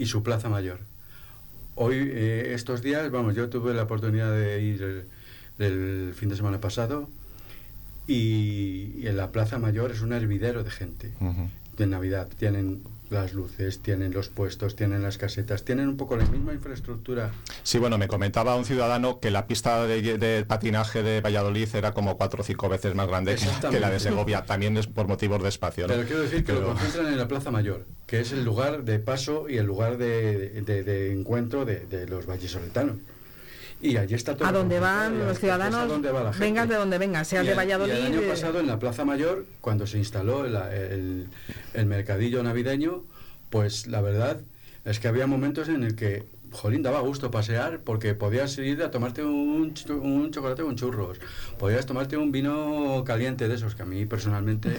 [0.00, 0.78] y su Plaza Mayor.
[1.74, 5.06] Hoy, eh, estos días, vamos, yo tuve la oportunidad de ir
[5.58, 7.10] el, fin de semana pasado
[8.06, 11.12] y, en la Plaza Mayor es un hervidero de gente
[11.76, 12.28] de Navidad.
[12.38, 17.32] Tienen las luces, tienen los puestos, tienen las casetas, tienen un poco la misma infraestructura.
[17.64, 22.16] Sí, bueno, me comentaba un ciudadano que la pista de, patinaje de Valladolid era como
[22.16, 23.36] cuatro o cinco veces más grande
[23.70, 25.86] que, la de Segovia, también es por motivos de espacio.
[25.88, 29.00] Pero quiero decir que lo concentran en la Plaza Mayor, que es el lugar de
[29.00, 32.96] paso y el lugar de, encuentro de, los vallisoletanos.
[33.82, 34.46] Y allí está todo.
[34.46, 35.90] A donde van los ciudadanos,
[36.38, 37.92] vengan de donde vengan, sea de Valladolid.
[37.92, 41.28] el año pasado en la Plaza Mayor, cuando se instaló el,
[41.74, 43.04] el, mercadillo navideño,
[43.48, 44.40] pues la verdad
[44.84, 48.90] es que había momentos en el que, jolín, daba gusto pasear porque podías ir a
[48.90, 51.18] tomarte un, un chocolate con churros,
[51.58, 54.76] podías tomarte un vino caliente de esos que a mí personalmente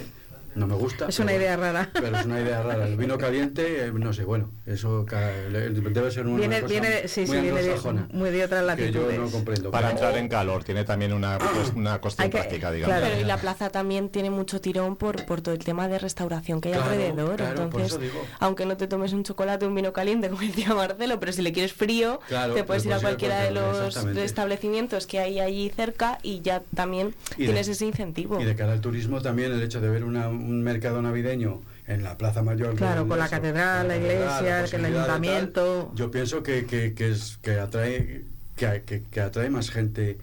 [0.55, 1.07] no me gusta.
[1.07, 1.89] Es una idea rara.
[1.93, 2.87] Pero es una idea rara.
[2.87, 7.21] El vino caliente, eh, no sé, bueno, eso debe ser una viene, cosa viene, sí,
[7.21, 7.79] muy, sí, viene de,
[8.13, 9.15] muy de otras latitudes.
[9.15, 9.71] yo no comprendo.
[9.71, 12.97] Para entrar en calor, tiene también una, pues, una cuestión práctica, digamos.
[12.97, 16.61] Claro, y la plaza también tiene mucho tirón por, por todo el tema de restauración
[16.61, 17.41] que hay alrededor.
[17.41, 17.99] Entonces,
[18.39, 21.41] aunque no te tomes un chocolate o un vino caliente, como decía Marcelo, pero si
[21.41, 22.19] le quieres frío,
[22.53, 27.15] te puedes ir a cualquiera de los establecimientos que hay allí cerca y ya también
[27.35, 28.39] tienes ese incentivo.
[28.39, 32.03] Y de cara al turismo también el hecho de ver una un mercado navideño en
[32.03, 32.75] la Plaza Mayor.
[32.75, 35.91] Claro, con la catedral, la, iglesia, el ayuntamiento.
[35.95, 38.23] yo pienso que, que, que, es, que atrae
[38.55, 40.17] que, que, atrae más gente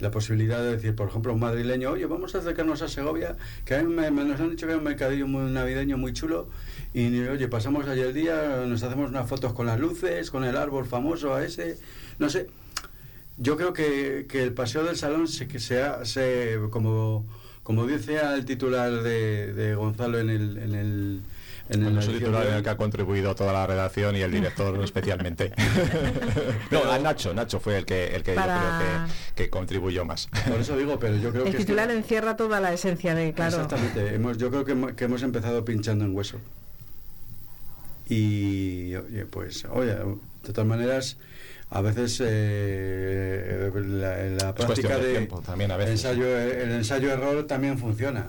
[0.00, 3.80] la posibilidad de decir, por ejemplo, un madrileño, oye, vamos a acercarnos a Segovia, que
[3.82, 6.48] me, nos han dicho que hay un mercadillo muy navideño muy chulo,
[6.92, 10.56] y oye, pasamos allí el día, nos hacemos unas fotos con las luces, con el
[10.56, 11.78] árbol famoso a ese,
[12.18, 12.48] no sé.
[13.36, 17.26] Yo creo que, que el paseo del salón se, que sea, se, como
[17.64, 20.58] como dice el titular de, Gonzalo en el...
[20.58, 21.20] En el
[21.70, 25.50] en el titular en el que ha contribuido toda la redacción y el director especialmente.
[26.70, 30.28] no, a Nacho, Nacho fue el que el que yo creo que, contribuyó más.
[30.46, 33.32] Por eso digo, pero yo creo el que el titular encierra toda la esencia de
[33.32, 33.62] claro.
[33.62, 34.14] Exactamente.
[34.14, 36.38] Hemos, yo creo que, que hemos empezado pinchando en hueso.
[38.08, 41.16] Y oye, pues, oye, de todas maneras,
[41.70, 43.70] a veces eh,
[44.38, 48.28] la, práctica de, también a veces, ensayo, el ensayo error también funciona.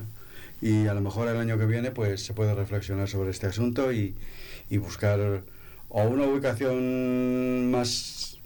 [0.62, 3.92] Y a lo mejor el año que viene pues se puede reflexionar sobre este asunto
[3.92, 4.16] y,
[4.70, 5.44] y buscar
[5.90, 8.40] o una ubicación más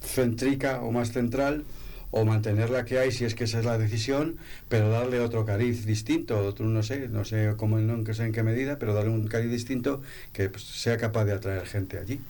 [0.00, 1.64] céntrica o más central
[2.10, 4.36] o mantener la que hay si es que esa es la decisión,
[4.68, 8.42] pero darle otro cariz distinto, otro no sé, no sé cómo no sé en qué
[8.42, 12.20] medida, pero darle un cariz distinto que pues, sea capaz de atraer gente allí.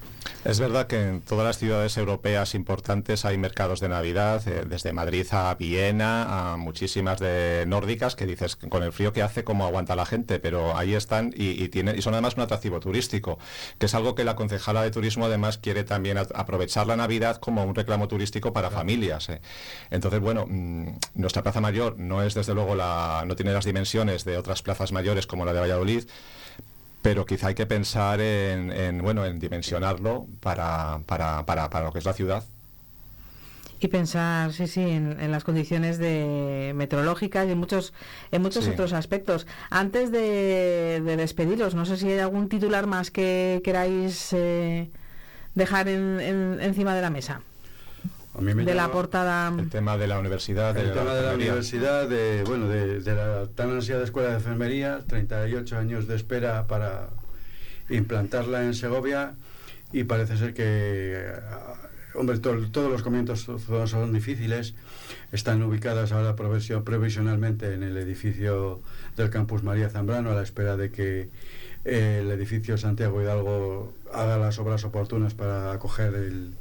[0.44, 4.92] Es verdad que en todas las ciudades europeas importantes hay mercados de Navidad, eh, desde
[4.92, 9.66] Madrid a Viena, a muchísimas de nórdicas, que dices con el frío que hace cómo
[9.66, 13.38] aguanta la gente, pero ahí están y, y, y son además un atractivo turístico,
[13.78, 17.64] que es algo que la concejala de turismo además quiere también aprovechar la Navidad como
[17.64, 19.28] un reclamo turístico para familias.
[19.28, 19.40] Eh.
[19.90, 24.24] Entonces, bueno, mmm, nuestra Plaza Mayor no es desde luego la, no tiene las dimensiones
[24.24, 26.05] de otras plazas mayores como la de Valladolid,
[27.02, 31.92] pero quizá hay que pensar en, en bueno, en dimensionarlo para, para, para, para, lo
[31.92, 32.42] que es la ciudad.
[33.79, 37.92] Y pensar, sí, sí, en, en las condiciones de meteorológicas y en muchos,
[38.33, 38.70] en muchos sí.
[38.70, 39.46] otros aspectos.
[39.70, 44.90] Antes de, de, despediros, no sé si hay algún titular más que queráis eh,
[45.55, 47.42] dejar en, en, encima de la mesa
[48.38, 49.53] de la portada.
[49.59, 53.01] el tema de la universidad el de tema la de la universidad de bueno de,
[53.01, 57.09] de, la tan ansiada escuela de enfermería 38 años de espera para
[57.88, 59.35] implantarla en Segovia
[59.92, 61.33] y parece ser que
[62.16, 63.46] hombre to, todos los comienzos
[63.87, 64.75] son difíciles.
[65.33, 68.81] Están ubicadas ahora provisionalmente en el edificio
[69.16, 71.29] del campus María Zambrano a la espera de que
[71.85, 76.55] el edificio Santiago Hidalgo haga las obras oportunas para acoger el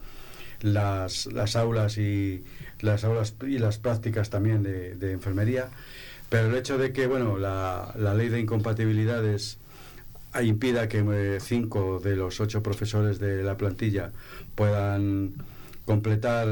[0.66, 2.44] las, las aulas y
[2.82, 5.70] las aulas y las prácticas también de, enfermería
[6.30, 9.58] pero el hecho de que bueno la, la ley de incompatibilidades
[10.44, 14.12] impida que eh, cinco de los ocho profesores de la plantilla
[14.56, 15.34] puedan
[15.86, 16.48] completar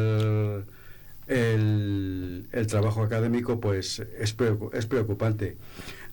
[1.28, 4.36] el, trabajo académico pues es,
[4.74, 5.58] es preocupante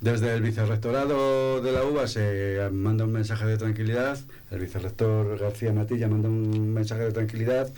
[0.01, 4.19] desde el vicerrectorado de la UBA se manda un mensaje de tranquilidad,
[4.51, 7.69] el vicerrector García Matilla manda un mensaje de tranquilidad,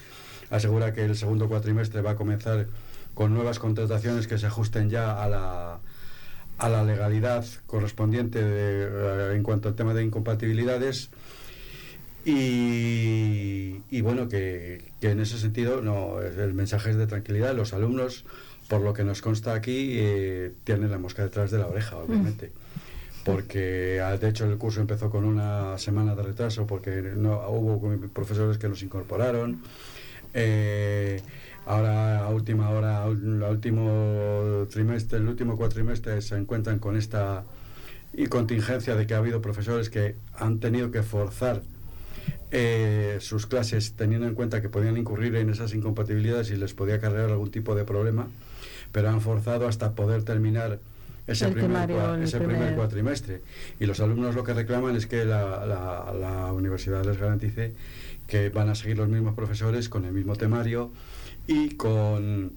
[0.49, 2.69] asegura que el segundo cuatrimestre va a comenzar
[3.15, 5.81] con nuevas contrataciones que se ajusten ya a la,
[6.59, 11.11] a la legalidad correspondiente eh, en cuanto al tema de incompatibilidades.
[12.25, 17.55] Y, y bueno, que, que, en ese sentido no, el mensaje es de tranquilidad.
[17.55, 18.25] Los alumnos
[18.73, 22.47] por lo que nos consta aquí, eh, tiene la mosca detrás de la oreja, obviamente.
[22.47, 23.25] Mm.
[23.25, 28.09] Porque, ah, de hecho, el curso empezó con una semana de retraso porque no hubo
[28.09, 29.61] profesores que nos incorporaron.
[30.33, 31.21] Eh,
[31.67, 37.45] ahora, a última hora, el último trimestre, el último cuatrimestre, se encuentran con esta
[38.15, 41.63] y contingencia de que ha habido profesores que han tenido que forzar
[42.53, 47.01] eh, sus clases teniendo en cuenta que podían incurrir en esas incompatibilidades y les podía
[47.01, 48.29] cargar algún tipo de problema
[48.93, 50.79] pero han forzado hasta poder terminar
[51.27, 52.57] ese, primer, temario, ese primer...
[52.57, 53.43] primer, cuatrimestre.
[53.81, 57.75] Y los alumnos lo que reclaman es que la, la, la, universidad les garantice
[58.27, 60.93] que van a seguir los mismos profesores con el mismo temario
[61.47, 62.53] y con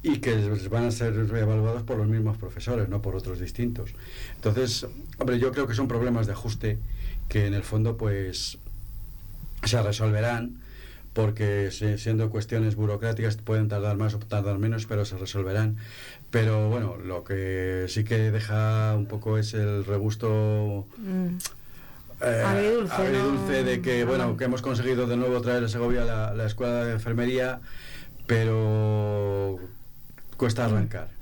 [0.00, 0.36] y que
[0.70, 3.94] van a ser evaluados por los mismos profesores, no por otros distintos.
[4.36, 4.86] Entonces,
[5.18, 6.78] hombre, yo creo que son problemas de ajuste
[7.28, 8.58] que en el fondo pues
[9.64, 10.60] se resolverán
[11.12, 15.76] porque siendo cuestiones burocráticas pueden tardar más o tardar menos, pero se resolverán.
[16.30, 21.28] Pero bueno, lo que sí que deja un poco es el regusto mm.
[22.20, 23.68] eh, agridulce, agridulce ¿no?
[23.68, 26.92] de que, bueno, que hemos conseguido de nuevo traer a Segovia la, la escuela de
[26.92, 27.60] enfermería,
[28.28, 29.58] pero
[30.36, 31.17] cuesta arrancar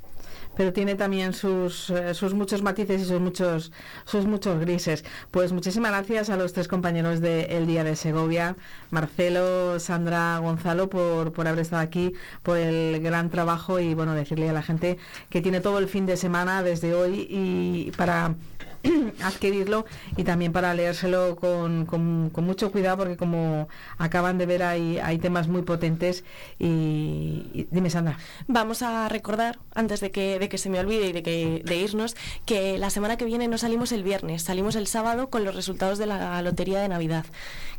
[0.56, 3.72] pero tiene también sus, eh, sus muchos matices y sus muchos,
[4.04, 5.04] sus muchos grises.
[5.30, 8.56] Pues muchísimas gracias a los tres compañeros de El Día de Segovia,
[8.90, 14.48] Marcelo, Sandra, Gonzalo, por, por haber estado aquí, por el gran trabajo y bueno, decirle
[14.48, 14.98] a la gente
[15.30, 18.34] que tiene todo el fin de semana desde hoy y para
[19.22, 19.86] adquirirlo
[20.16, 24.98] y también para leérselo con, con, con, mucho cuidado porque como acaban de ver hay,
[24.98, 26.24] hay temas muy potentes
[26.58, 28.18] y, y, dime Sandra.
[28.46, 31.76] Vamos a recordar, antes de que, de que se me olvide y de, que, de
[31.76, 35.54] irnos, que la semana que viene no salimos el viernes, salimos el sábado con los
[35.54, 37.26] resultados de la Lotería de Navidad,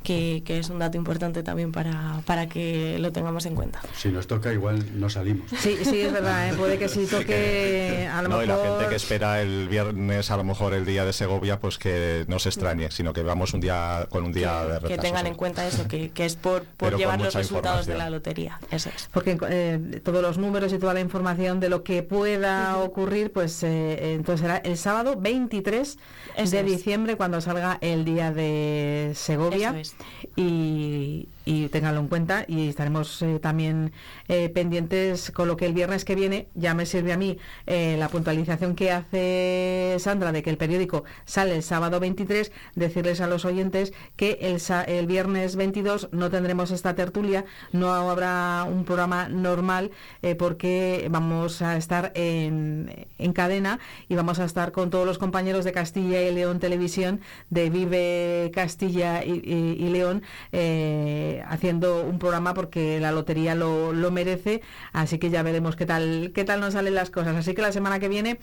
[0.03, 3.81] que, que es un dato importante también para, para que lo tengamos en cuenta.
[3.95, 5.49] Si nos toca igual no salimos.
[5.57, 6.53] Sí, sí, es verdad, ¿eh?
[6.57, 8.43] puede que si toque a lo no, mejor...
[8.43, 11.77] Y la gente que espera el viernes a lo mejor el día de Segovia, pues
[11.77, 14.95] que no se extrañe, sino que vamos un día con un día que, de retraso.
[14.95, 18.09] Que tengan en cuenta eso, que, que es por, por llevar los resultados de la
[18.09, 18.59] lotería.
[18.71, 19.09] Eso es.
[19.11, 22.85] Porque eh, todos los números y toda la información de lo que pueda uh -huh.
[22.87, 25.97] ocurrir, pues eh, entonces será el sábado 23
[26.37, 26.65] eso de es.
[26.65, 29.77] diciembre cuando salga el día de Segovia.
[29.79, 29.95] Es.
[30.35, 33.93] Y, y ténganlo en cuenta y estaremos eh, también
[34.27, 37.95] eh, pendientes con lo que el viernes que viene ya me sirve a mí eh,
[37.97, 43.27] la puntualización que hace Sandra de que el periódico sale el sábado 23, decirles a
[43.27, 49.29] los oyentes que el, el viernes 22 no tendremos esta tertulia, no habrá un programa
[49.29, 49.91] normal
[50.37, 53.79] porque vamos a estar en, en, cadena
[54.09, 58.51] y vamos a estar con todos los compañeros de Castilla y León Televisión, de Vive
[58.53, 64.61] Castilla y, León, eh, haciendo un programa porque la lotería lo, lo, merece,
[64.93, 67.35] así que ya veremos qué tal, qué tal nos salen las cosas.
[67.35, 68.39] Así que la semana que viene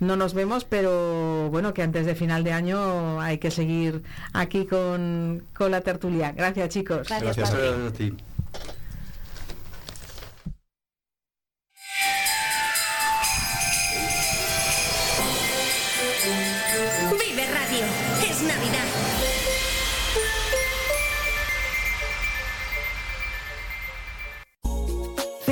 [0.00, 4.66] no nos vemos, pero bueno, que antes de final de año hay que seguir aquí
[4.66, 6.32] con, con la tertulia.
[6.32, 7.08] Gracias chicos.
[7.08, 8.14] Gracias, a ti.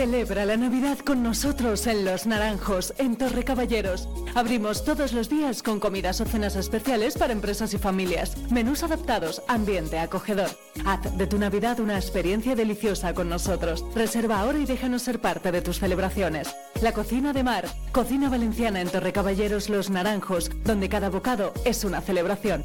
[0.07, 4.09] Celebra la Navidad con nosotros en Los Naranjos, en Torre Caballeros.
[4.37, 8.37] Abrimos todos los días con comidas o cenas especiales para empresas y familias.
[8.53, 10.49] Menús adaptados, ambiente acogedor.
[10.85, 13.85] Haz de tu Navidad una experiencia deliciosa con nosotros.
[13.97, 16.55] Reserva ahora y déjanos ser parte de tus celebraciones.
[16.81, 21.83] La cocina de mar, cocina valenciana en Torre Caballeros Los Naranjos, donde cada bocado es
[21.83, 22.65] una celebración.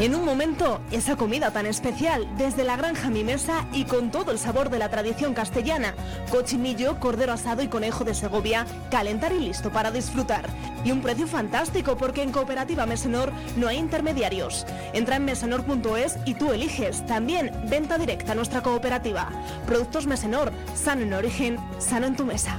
[0.00, 4.32] En un momento, esa comida tan especial, desde la granja Mi Mesa y con todo
[4.32, 5.94] el sabor de la tradición castellana.
[6.32, 10.46] Cochinillo, cordero asado y conejo de Segovia, calentar y listo para disfrutar.
[10.84, 14.66] Y un precio fantástico porque en Cooperativa Mesenor no hay intermediarios.
[14.94, 17.06] Entra en mesenor.es y tú eliges.
[17.06, 19.30] También venta directa a nuestra cooperativa.
[19.64, 22.58] Productos Mesenor, sano en origen, sano en tu mesa.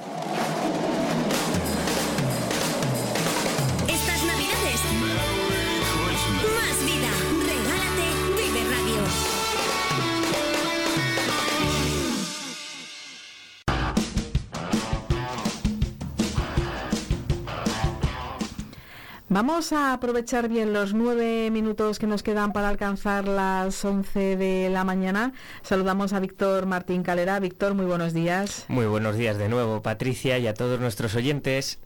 [19.33, 24.69] Vamos a aprovechar bien los nueve minutos que nos quedan para alcanzar las once de
[24.69, 25.31] la mañana.
[25.61, 27.39] Saludamos a Víctor Martín Calera.
[27.39, 28.65] Víctor, muy buenos días.
[28.67, 31.79] Muy buenos días de nuevo, Patricia, y a todos nuestros oyentes.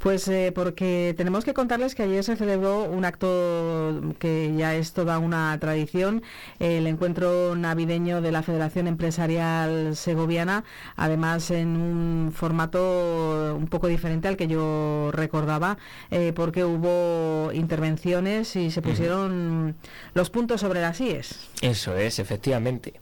[0.00, 4.92] Pues eh, porque tenemos que contarles que ayer se celebró un acto que ya es
[4.92, 6.22] toda una tradición,
[6.58, 10.64] el encuentro navideño de la Federación Empresarial Segoviana,
[10.96, 15.78] además en un formato un poco diferente al que yo recordaba,
[16.10, 19.76] eh, porque hubo intervenciones y se pusieron
[20.14, 21.50] los puntos sobre las IES.
[21.62, 22.94] Eso es, efectivamente.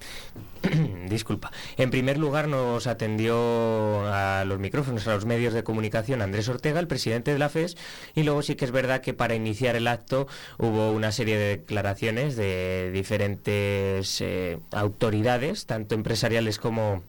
[1.08, 1.50] Disculpa.
[1.76, 6.80] En primer lugar nos atendió a los micrófonos, a los medios de comunicación Andrés Ortega,
[6.80, 7.76] el presidente de la FES,
[8.14, 10.26] y luego sí que es verdad que para iniciar el acto
[10.58, 17.02] hubo una serie de declaraciones de diferentes eh, autoridades, tanto empresariales como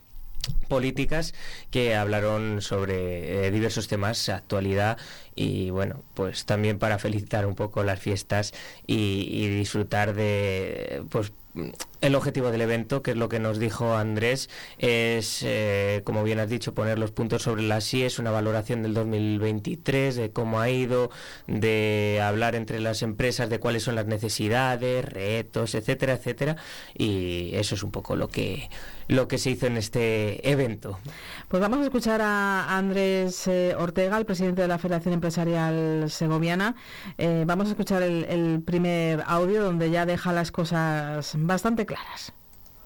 [0.67, 1.33] políticas
[1.71, 4.97] que hablaron sobre eh, diversos temas, actualidad
[5.35, 8.53] y bueno, pues también para felicitar un poco las fiestas
[8.85, 11.31] y, y disfrutar de pues
[12.03, 16.37] el objetivo del evento, que es lo que nos dijo Andrés, es, eh, como bien
[16.39, 20.69] has dicho, poner los puntos sobre las es una valoración del 2023, de cómo ha
[20.69, 21.11] ido,
[21.47, 26.57] de hablar entre las empresas de cuáles son las necesidades, retos, etcétera, etcétera,
[26.93, 28.69] y eso es un poco lo que
[29.09, 30.97] lo que se hizo en este evento.
[31.49, 36.75] Pues vamos a escuchar a Andrés eh, Ortega, el presidente de la Federación Empresarial Segoviana.
[37.17, 42.33] Eh, vamos a escuchar el primer audio donde ya deja las cosas bastante claras claras.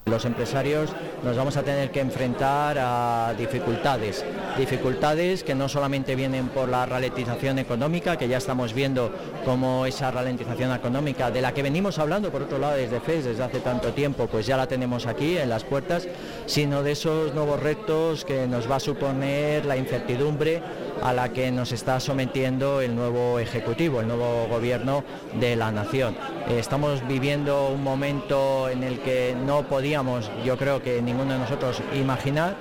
[0.07, 0.91] Los empresarios
[1.23, 4.23] nos vamos a tener que enfrentar a dificultades,
[4.57, 9.11] dificultades que no solamente vienen por la ralentización económica, que ya estamos viendo
[9.43, 13.43] cómo esa ralentización económica, de la que venimos hablando por otro lado desde FES desde
[13.43, 16.07] hace tanto tiempo, pues ya la tenemos aquí en las puertas,
[16.45, 20.61] sino de esos nuevos retos que nos va a suponer la incertidumbre
[21.01, 25.03] a la que nos está sometiendo el nuevo Ejecutivo, el nuevo Gobierno
[25.39, 26.15] de la Nación.
[26.49, 29.96] Estamos viviendo un momento en el que no podíamos,
[30.43, 32.55] yo creo que ninguno de nosotros, imaginar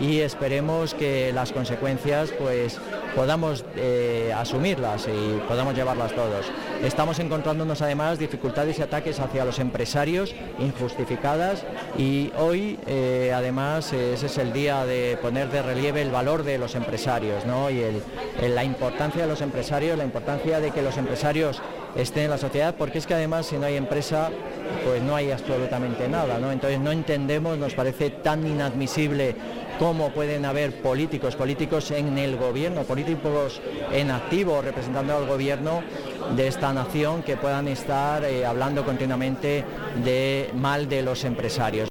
[0.00, 2.78] y esperemos que las consecuencias pues
[3.14, 6.46] podamos eh, asumirlas y podamos llevarlas todos.
[6.82, 11.64] Estamos encontrándonos además dificultades y ataques hacia los empresarios injustificadas
[11.98, 16.58] y hoy eh, además ese es el día de poner de relieve el valor de
[16.58, 17.70] los empresarios ¿no?
[17.70, 17.82] y
[18.48, 21.60] la importancia de los empresarios, la importancia de que los empresarios
[21.94, 24.30] estén en la sociedad porque es que además si no hay empresa
[24.84, 26.50] pues no hay absolutamente nada, ¿no?
[26.50, 29.34] Entonces no entendemos, nos parece tan inadmisible
[29.78, 33.60] cómo pueden haber políticos, políticos en el gobierno, políticos
[33.92, 35.82] en activo representando al gobierno
[36.36, 39.64] de esta nación que puedan estar eh, hablando continuamente
[40.04, 41.88] de mal de los empresarios.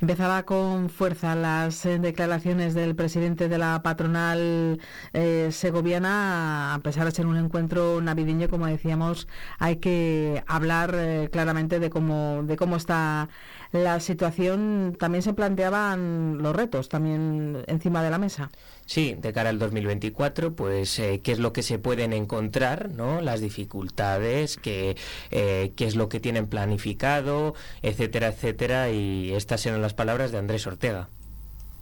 [0.00, 4.80] Empezaba con fuerza las eh, declaraciones del presidente de la patronal
[5.12, 6.72] eh, segoviana.
[6.74, 9.28] A pesar de ser un encuentro navideño, como decíamos,
[9.58, 10.96] hay que hablar
[11.30, 13.28] claramente de cómo, de cómo está
[13.72, 18.50] la situación, también se planteaban los retos también encima de la mesa.
[18.86, 23.20] Sí, de cara al 2024, pues eh, qué es lo que se pueden encontrar, ¿no?
[23.20, 24.96] Las dificultades, qué,
[25.30, 28.90] eh, qué es lo que tienen planificado, etcétera, etcétera.
[28.90, 31.08] Y estas eran las palabras de Andrés Ortega.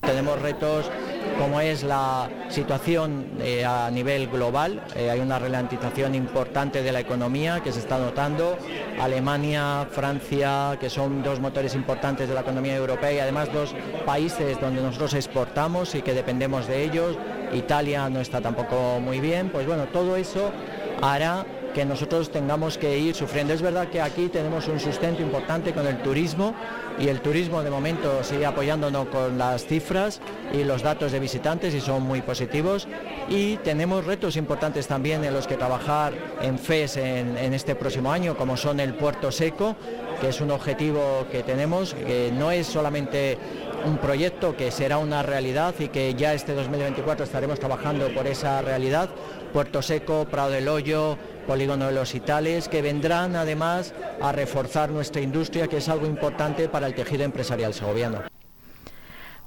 [0.02, 0.90] Tenemos retos
[1.38, 4.82] como es la situación eh, a nivel global.
[4.96, 8.58] Eh, hay una ralentización importante de la economía que se está notando.
[9.00, 13.74] Alemania, Francia, que son dos motores importantes de la economía europea y además dos
[14.04, 17.16] países donde nosotros exportamos y que dependemos de ellos.
[17.52, 19.50] Italia no está tampoco muy bien.
[19.50, 20.50] Pues bueno, todo eso
[21.00, 21.46] hará
[21.78, 23.54] que nosotros tengamos que ir sufriendo.
[23.54, 26.52] Es verdad que aquí tenemos un sustento importante con el turismo
[26.98, 30.20] y el turismo de momento sigue apoyándonos con las cifras
[30.52, 32.88] y los datos de visitantes y son muy positivos
[33.28, 38.36] y tenemos retos importantes también en los que trabajar en FES en, este próximo año
[38.36, 39.76] como son el puerto seco
[40.20, 43.38] que es un objetivo que tenemos que no es solamente
[43.84, 48.60] un proyecto que será una realidad y que ya este 2024 estaremos trabajando por esa
[48.62, 49.08] realidad
[49.48, 55.20] Puerto Seco, Prado del Hoyo, Polígono de los Itales, que vendrán además a reforzar nuestra
[55.20, 58.22] industria, que es algo importante para el tejido empresarial segoviano.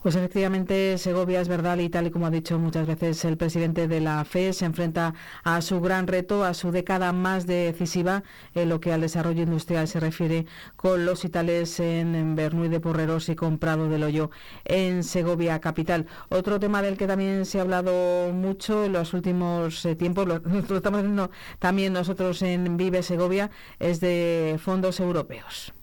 [0.01, 3.87] Pues efectivamente, Segovia es verdad y tal y como ha dicho muchas veces el presidente
[3.87, 8.23] de la FE, se enfrenta a su gran reto, a su década más decisiva
[8.55, 13.29] en lo que al desarrollo industrial se refiere con los Itales en Bernuy de Porreros
[13.29, 14.31] y con Prado del Hoyo
[14.65, 16.07] en Segovia capital.
[16.29, 20.39] Otro tema del que también se ha hablado mucho en los últimos eh, tiempos, lo,
[20.67, 21.29] lo estamos haciendo
[21.59, 25.73] también nosotros en Vive Segovia, es de fondos europeos.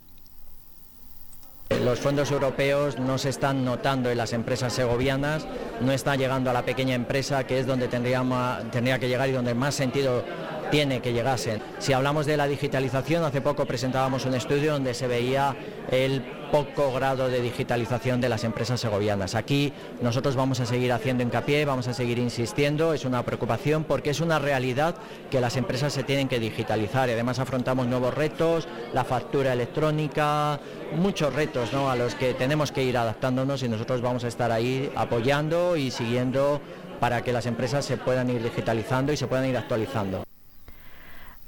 [1.71, 5.47] Los fondos europeos no se están notando en las empresas segovianas,
[5.81, 8.25] no están llegando a la pequeña empresa, que es donde tendría,
[8.73, 10.25] tendría que llegar y donde más sentido
[10.71, 11.61] tiene que llegarse.
[11.79, 15.55] Si hablamos de la digitalización, hace poco presentábamos un estudio donde se veía
[15.91, 19.34] el poco grado de digitalización de las empresas segovianas.
[19.34, 24.11] Aquí nosotros vamos a seguir haciendo hincapié, vamos a seguir insistiendo, es una preocupación porque
[24.11, 24.94] es una realidad
[25.30, 30.61] que las empresas se tienen que digitalizar y además afrontamos nuevos retos, la factura electrónica,
[30.96, 34.90] muchos retos a los que tenemos que ir adaptándonos y nosotros vamos a estar ahí
[34.96, 36.61] apoyando y siguiendo
[37.01, 40.28] para que las empresas se puedan ir digitalizando y se puedan ir actualizando.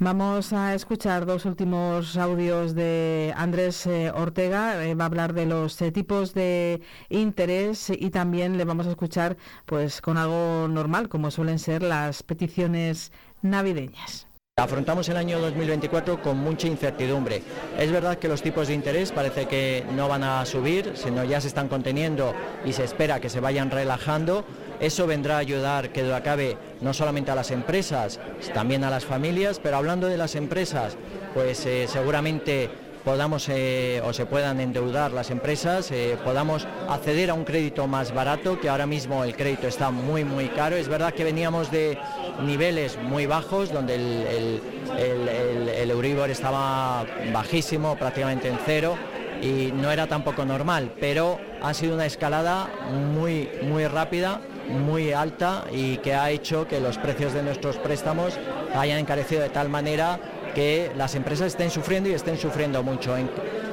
[0.02, 4.82] Vamos a escuchar dos últimos audios de Andrés eh, Ortega.
[4.82, 6.80] Eh, va a hablar de los eh, tipos de
[7.10, 9.36] interés y también le vamos a escuchar
[9.66, 14.26] pues con algo normal, como suelen ser las peticiones navideñas.
[14.56, 17.42] Afrontamos el año 2024 con mucha incertidumbre.
[17.78, 21.42] Es verdad que los tipos de interés parece que no van a subir, sino ya
[21.42, 22.32] se están conteniendo
[22.64, 24.46] y se espera que se vayan relajando.
[24.80, 28.18] Eso vendrá a ayudar que acabe no solamente a las empresas,
[28.54, 30.96] también a las familias, pero hablando de las empresas,
[31.34, 32.70] pues eh, seguramente
[33.04, 38.14] podamos eh, o se puedan endeudar las empresas, eh, podamos acceder a un crédito más
[38.14, 40.76] barato, que ahora mismo el crédito está muy muy caro.
[40.76, 41.98] Es verdad que veníamos de
[42.42, 44.62] niveles muy bajos, donde el,
[44.98, 48.96] el, Euribor estaba bajísimo, prácticamente en cero,
[49.42, 52.70] y no era tampoco normal, pero ha sido una escalada
[53.14, 54.40] muy muy rápida
[54.70, 58.38] muy alta y que ha hecho que los precios de nuestros préstamos
[58.74, 60.18] hayan encarecido de tal manera
[60.54, 63.14] que las empresas estén sufriendo y estén sufriendo mucho.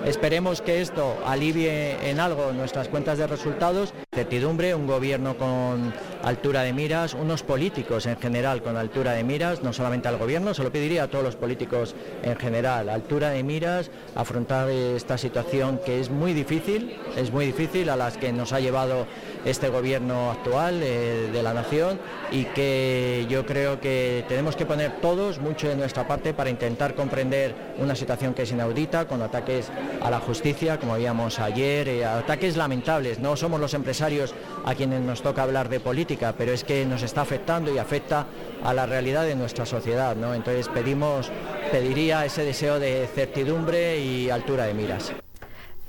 [0.06, 3.93] Esperemos que esto alivie en algo nuestras cuentas de resultados.
[4.14, 5.93] Certidumbre, un gobierno con
[6.28, 10.53] altura de miras, unos políticos en general con altura de miras, no solamente al gobierno,
[10.53, 15.80] se lo pediría a todos los políticos en general, altura de miras, afrontar esta situación
[15.86, 19.07] que es muy difícil, es muy difícil a las que nos ha llevado
[19.45, 21.99] este gobierno actual eh, de la nación
[22.32, 26.95] y que yo creo que tenemos que poner todos mucho de nuestra parte para intentar
[26.95, 29.69] comprender una situación que es inaudita, con ataques
[30.01, 33.19] a la justicia, como veíamos ayer, eh, ataques lamentables.
[33.19, 34.34] No somos los empresarios
[34.65, 38.26] a quienes nos toca hablar de política, pero es que nos está afectando y afecta
[38.63, 40.15] a la realidad de nuestra sociedad.
[40.15, 40.34] ¿no?
[40.34, 41.32] Entonces pedimos,
[41.72, 45.13] pediría ese deseo de certidumbre y altura de miras.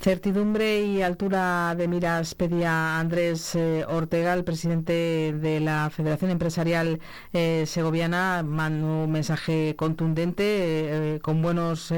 [0.01, 7.01] Certidumbre y altura de miras pedía Andrés eh, Ortega, el presidente de la Federación Empresarial
[7.33, 11.93] eh, Segoviana, mandó un mensaje contundente, eh, con buenos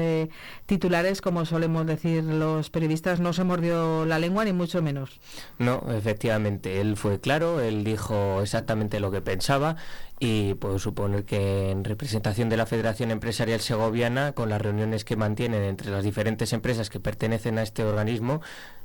[0.65, 5.19] titulares, como solemos decir los periodistas, no se mordió la lengua ni mucho menos.
[5.59, 9.75] No, efectivamente, él fue claro, él dijo exactamente lo que pensaba
[10.23, 15.15] y puedo suponer que en representación de la Federación Empresarial Segoviana, con las reuniones que
[15.15, 17.91] mantienen entre las diferentes empresas que pertenecen a este organismo,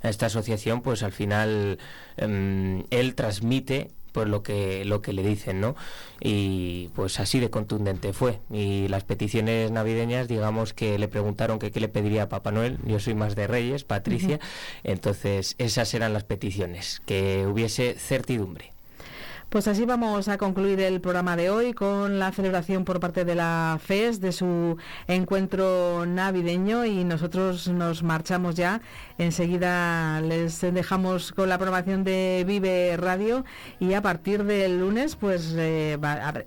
[0.02, 1.78] a esta asociación, pues al final
[2.16, 5.76] em, él transmite pues lo que lo que le dicen, ¿no?
[6.22, 8.40] Y pues así de contundente fue.
[8.50, 12.78] Y las peticiones navideñas, digamos que le preguntaron que qué le pediría a Papá Noel.
[12.86, 14.40] Yo soy más de Reyes, Patricia.
[14.84, 18.75] Entonces, esas eran las peticiones, que hubiese certidumbre.
[19.56, 23.34] Pues así vamos a concluir el programa de hoy con la celebración por parte de
[23.34, 24.76] la FES de su
[25.08, 28.82] encuentro navideño y nosotros nos marchamos ya.
[29.16, 33.46] Enseguida les dejamos con la programación de Vive Radio
[33.80, 35.96] y a partir del lunes pues eh,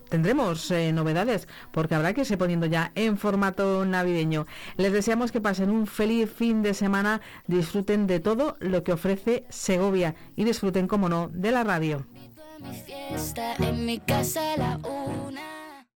[0.08, 4.46] tendremos eh, novedades porque habrá que irse poniendo ya en formato navideño.
[4.78, 9.46] Les deseamos que pasen un feliz fin de semana, disfruten de todo lo que ofrece
[9.50, 12.06] Segovia y disfruten, como no, de la radio.
[12.62, 15.59] Mi fiesta en mi casa la una.